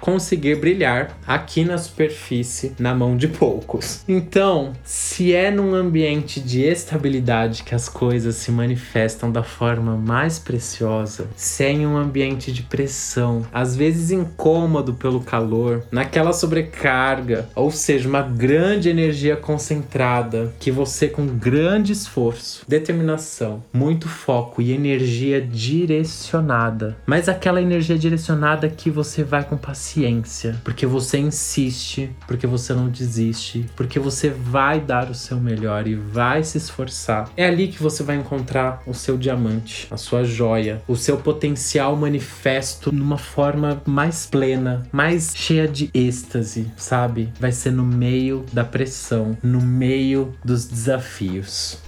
conseguir 0.00 0.56
brilhar 0.56 1.16
aqui 1.26 1.64
na 1.64 1.78
superfície 1.78 2.72
na 2.78 2.94
mão 2.94 3.16
de 3.16 3.28
poucos. 3.28 4.02
Então, 4.08 4.72
se 4.82 5.32
é 5.32 5.50
num 5.50 5.74
ambiente 5.74 6.40
de 6.40 6.62
estabilidade 6.62 7.62
que 7.62 7.74
as 7.74 7.88
coisas 7.88 8.34
se 8.34 8.50
manifestam 8.50 9.30
da 9.30 9.42
forma 9.42 9.96
mais 9.96 10.38
preciosa, 10.38 11.28
se 11.36 11.64
é 11.64 11.70
em 11.70 11.86
um 11.86 11.96
ambiente 11.96 12.52
de 12.52 12.62
pressão, 12.62 13.46
às 13.52 13.76
vezes 13.76 14.10
incômodo 14.10 14.94
pelo 14.94 15.20
calor, 15.20 15.84
naquela 15.92 16.32
sobrecarga, 16.32 17.48
ou 17.54 17.70
seja, 17.70 18.08
uma 18.08 18.22
grande 18.22 18.88
energia 18.88 19.36
concentrada 19.36 20.52
que 20.58 20.70
você 20.70 21.06
com 21.06 21.26
grande 21.26 21.92
esforço, 21.92 22.64
determinação, 22.66 23.62
muito 23.72 24.08
foco 24.08 24.60
e 24.60 24.72
energia 24.72 25.40
direcionada, 25.40 26.96
mas 27.06 27.28
aquela 27.28 27.62
energia 27.62 27.98
direcionada 27.98 28.68
que 28.68 28.90
você 29.20 29.24
vai 29.24 29.44
com 29.44 29.56
paciência, 29.56 30.56
porque 30.64 30.86
você 30.86 31.18
insiste, 31.18 32.10
porque 32.26 32.46
você 32.46 32.72
não 32.72 32.88
desiste, 32.88 33.66
porque 33.76 33.98
você 33.98 34.30
vai 34.30 34.80
dar 34.80 35.10
o 35.10 35.14
seu 35.14 35.38
melhor 35.38 35.86
e 35.86 35.94
vai 35.94 36.42
se 36.42 36.56
esforçar. 36.56 37.30
É 37.36 37.46
ali 37.46 37.68
que 37.68 37.82
você 37.82 38.02
vai 38.02 38.16
encontrar 38.16 38.82
o 38.86 38.94
seu 38.94 39.18
diamante, 39.18 39.86
a 39.90 39.96
sua 39.96 40.24
joia, 40.24 40.82
o 40.88 40.96
seu 40.96 41.18
potencial 41.18 41.94
manifesto 41.96 42.90
numa 42.92 43.18
forma 43.18 43.82
mais 43.86 44.24
plena, 44.24 44.86
mais 44.90 45.32
cheia 45.36 45.68
de 45.68 45.90
êxtase, 45.92 46.70
sabe? 46.76 47.30
Vai 47.38 47.52
ser 47.52 47.72
no 47.72 47.84
meio 47.84 48.46
da 48.52 48.64
pressão, 48.64 49.36
no 49.42 49.60
meio 49.60 50.34
dos 50.42 50.66
desafios. 50.66 51.78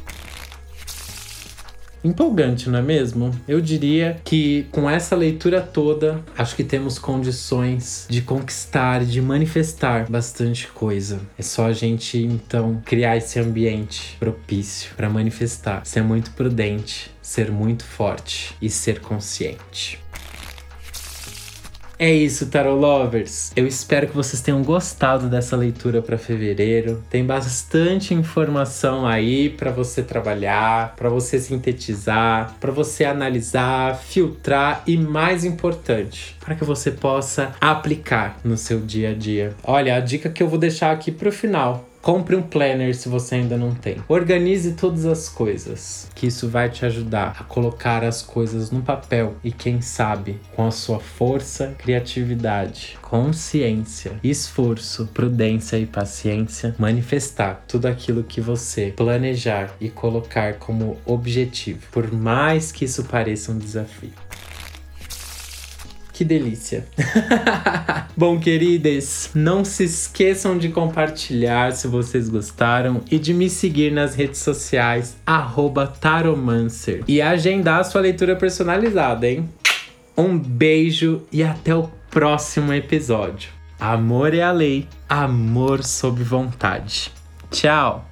Empolgante, 2.04 2.68
não 2.68 2.80
é 2.80 2.82
mesmo? 2.82 3.30
Eu 3.46 3.60
diria 3.60 4.20
que 4.24 4.66
com 4.72 4.90
essa 4.90 5.14
leitura 5.14 5.60
toda, 5.60 6.20
acho 6.36 6.56
que 6.56 6.64
temos 6.64 6.98
condições 6.98 8.06
de 8.10 8.22
conquistar, 8.22 9.04
de 9.04 9.20
manifestar 9.20 10.10
bastante 10.10 10.66
coisa. 10.68 11.20
É 11.38 11.42
só 11.42 11.66
a 11.66 11.72
gente 11.72 12.18
então 12.18 12.82
criar 12.84 13.16
esse 13.16 13.38
ambiente 13.38 14.16
propício 14.18 14.90
para 14.96 15.08
manifestar, 15.08 15.86
ser 15.86 16.02
muito 16.02 16.32
prudente, 16.32 17.10
ser 17.22 17.50
muito 17.50 17.84
forte 17.84 18.54
e 18.60 18.68
ser 18.68 19.00
consciente. 19.00 20.00
É 21.98 22.12
isso, 22.12 22.46
Tarot 22.46 22.80
Lovers. 22.80 23.52
Eu 23.54 23.66
espero 23.66 24.08
que 24.08 24.14
vocês 24.14 24.42
tenham 24.42 24.62
gostado 24.62 25.28
dessa 25.28 25.56
leitura 25.56 26.02
para 26.02 26.18
fevereiro. 26.18 27.02
Tem 27.08 27.24
bastante 27.24 28.12
informação 28.12 29.06
aí 29.06 29.50
para 29.50 29.70
você 29.70 30.02
trabalhar, 30.02 30.94
para 30.96 31.08
você 31.08 31.38
sintetizar, 31.38 32.56
para 32.60 32.72
você 32.72 33.04
analisar, 33.04 33.96
filtrar 33.96 34.82
e 34.86 34.96
mais 34.96 35.44
importante, 35.44 36.36
para 36.40 36.54
que 36.54 36.64
você 36.64 36.90
possa 36.90 37.54
aplicar 37.60 38.38
no 38.42 38.56
seu 38.56 38.80
dia 38.80 39.10
a 39.10 39.14
dia. 39.14 39.54
Olha, 39.62 39.96
a 39.96 40.00
dica 40.00 40.28
que 40.28 40.42
eu 40.42 40.48
vou 40.48 40.58
deixar 40.58 40.90
aqui 40.90 41.12
pro 41.12 41.30
final 41.30 41.91
Compre 42.02 42.34
um 42.34 42.42
planner 42.42 42.96
se 42.96 43.08
você 43.08 43.36
ainda 43.36 43.56
não 43.56 43.72
tem. 43.72 43.98
Organize 44.08 44.72
todas 44.72 45.06
as 45.06 45.28
coisas, 45.28 46.10
que 46.16 46.26
isso 46.26 46.48
vai 46.48 46.68
te 46.68 46.84
ajudar 46.84 47.36
a 47.38 47.44
colocar 47.44 48.02
as 48.02 48.22
coisas 48.22 48.72
no 48.72 48.82
papel 48.82 49.36
e 49.44 49.52
quem 49.52 49.80
sabe, 49.80 50.40
com 50.56 50.66
a 50.66 50.72
sua 50.72 50.98
força, 50.98 51.76
criatividade, 51.78 52.98
consciência, 53.00 54.18
esforço, 54.20 55.06
prudência 55.14 55.76
e 55.76 55.86
paciência, 55.86 56.74
manifestar 56.76 57.62
tudo 57.68 57.86
aquilo 57.86 58.24
que 58.24 58.40
você 58.40 58.92
planejar 58.96 59.72
e 59.80 59.88
colocar 59.88 60.54
como 60.54 60.96
objetivo, 61.06 61.86
por 61.92 62.12
mais 62.12 62.72
que 62.72 62.84
isso 62.84 63.04
pareça 63.04 63.52
um 63.52 63.58
desafio. 63.58 64.10
Que 66.12 66.24
delícia. 66.24 66.86
Bom, 68.14 68.38
queridas, 68.38 69.30
não 69.34 69.64
se 69.64 69.84
esqueçam 69.84 70.58
de 70.58 70.68
compartilhar 70.68 71.72
se 71.72 71.88
vocês 71.88 72.28
gostaram 72.28 73.00
e 73.10 73.18
de 73.18 73.32
me 73.32 73.48
seguir 73.48 73.90
nas 73.90 74.14
redes 74.14 74.40
sociais, 74.40 75.16
taromancer. 75.86 77.02
E 77.08 77.22
agendar 77.22 77.80
a 77.80 77.84
sua 77.84 78.02
leitura 78.02 78.36
personalizada, 78.36 79.26
hein? 79.26 79.48
Um 80.16 80.38
beijo 80.38 81.22
e 81.32 81.42
até 81.42 81.74
o 81.74 81.88
próximo 82.10 82.74
episódio. 82.74 83.50
Amor 83.80 84.34
é 84.34 84.42
a 84.42 84.52
lei, 84.52 84.86
amor 85.08 85.82
sob 85.82 86.22
vontade. 86.22 87.10
Tchau! 87.50 88.11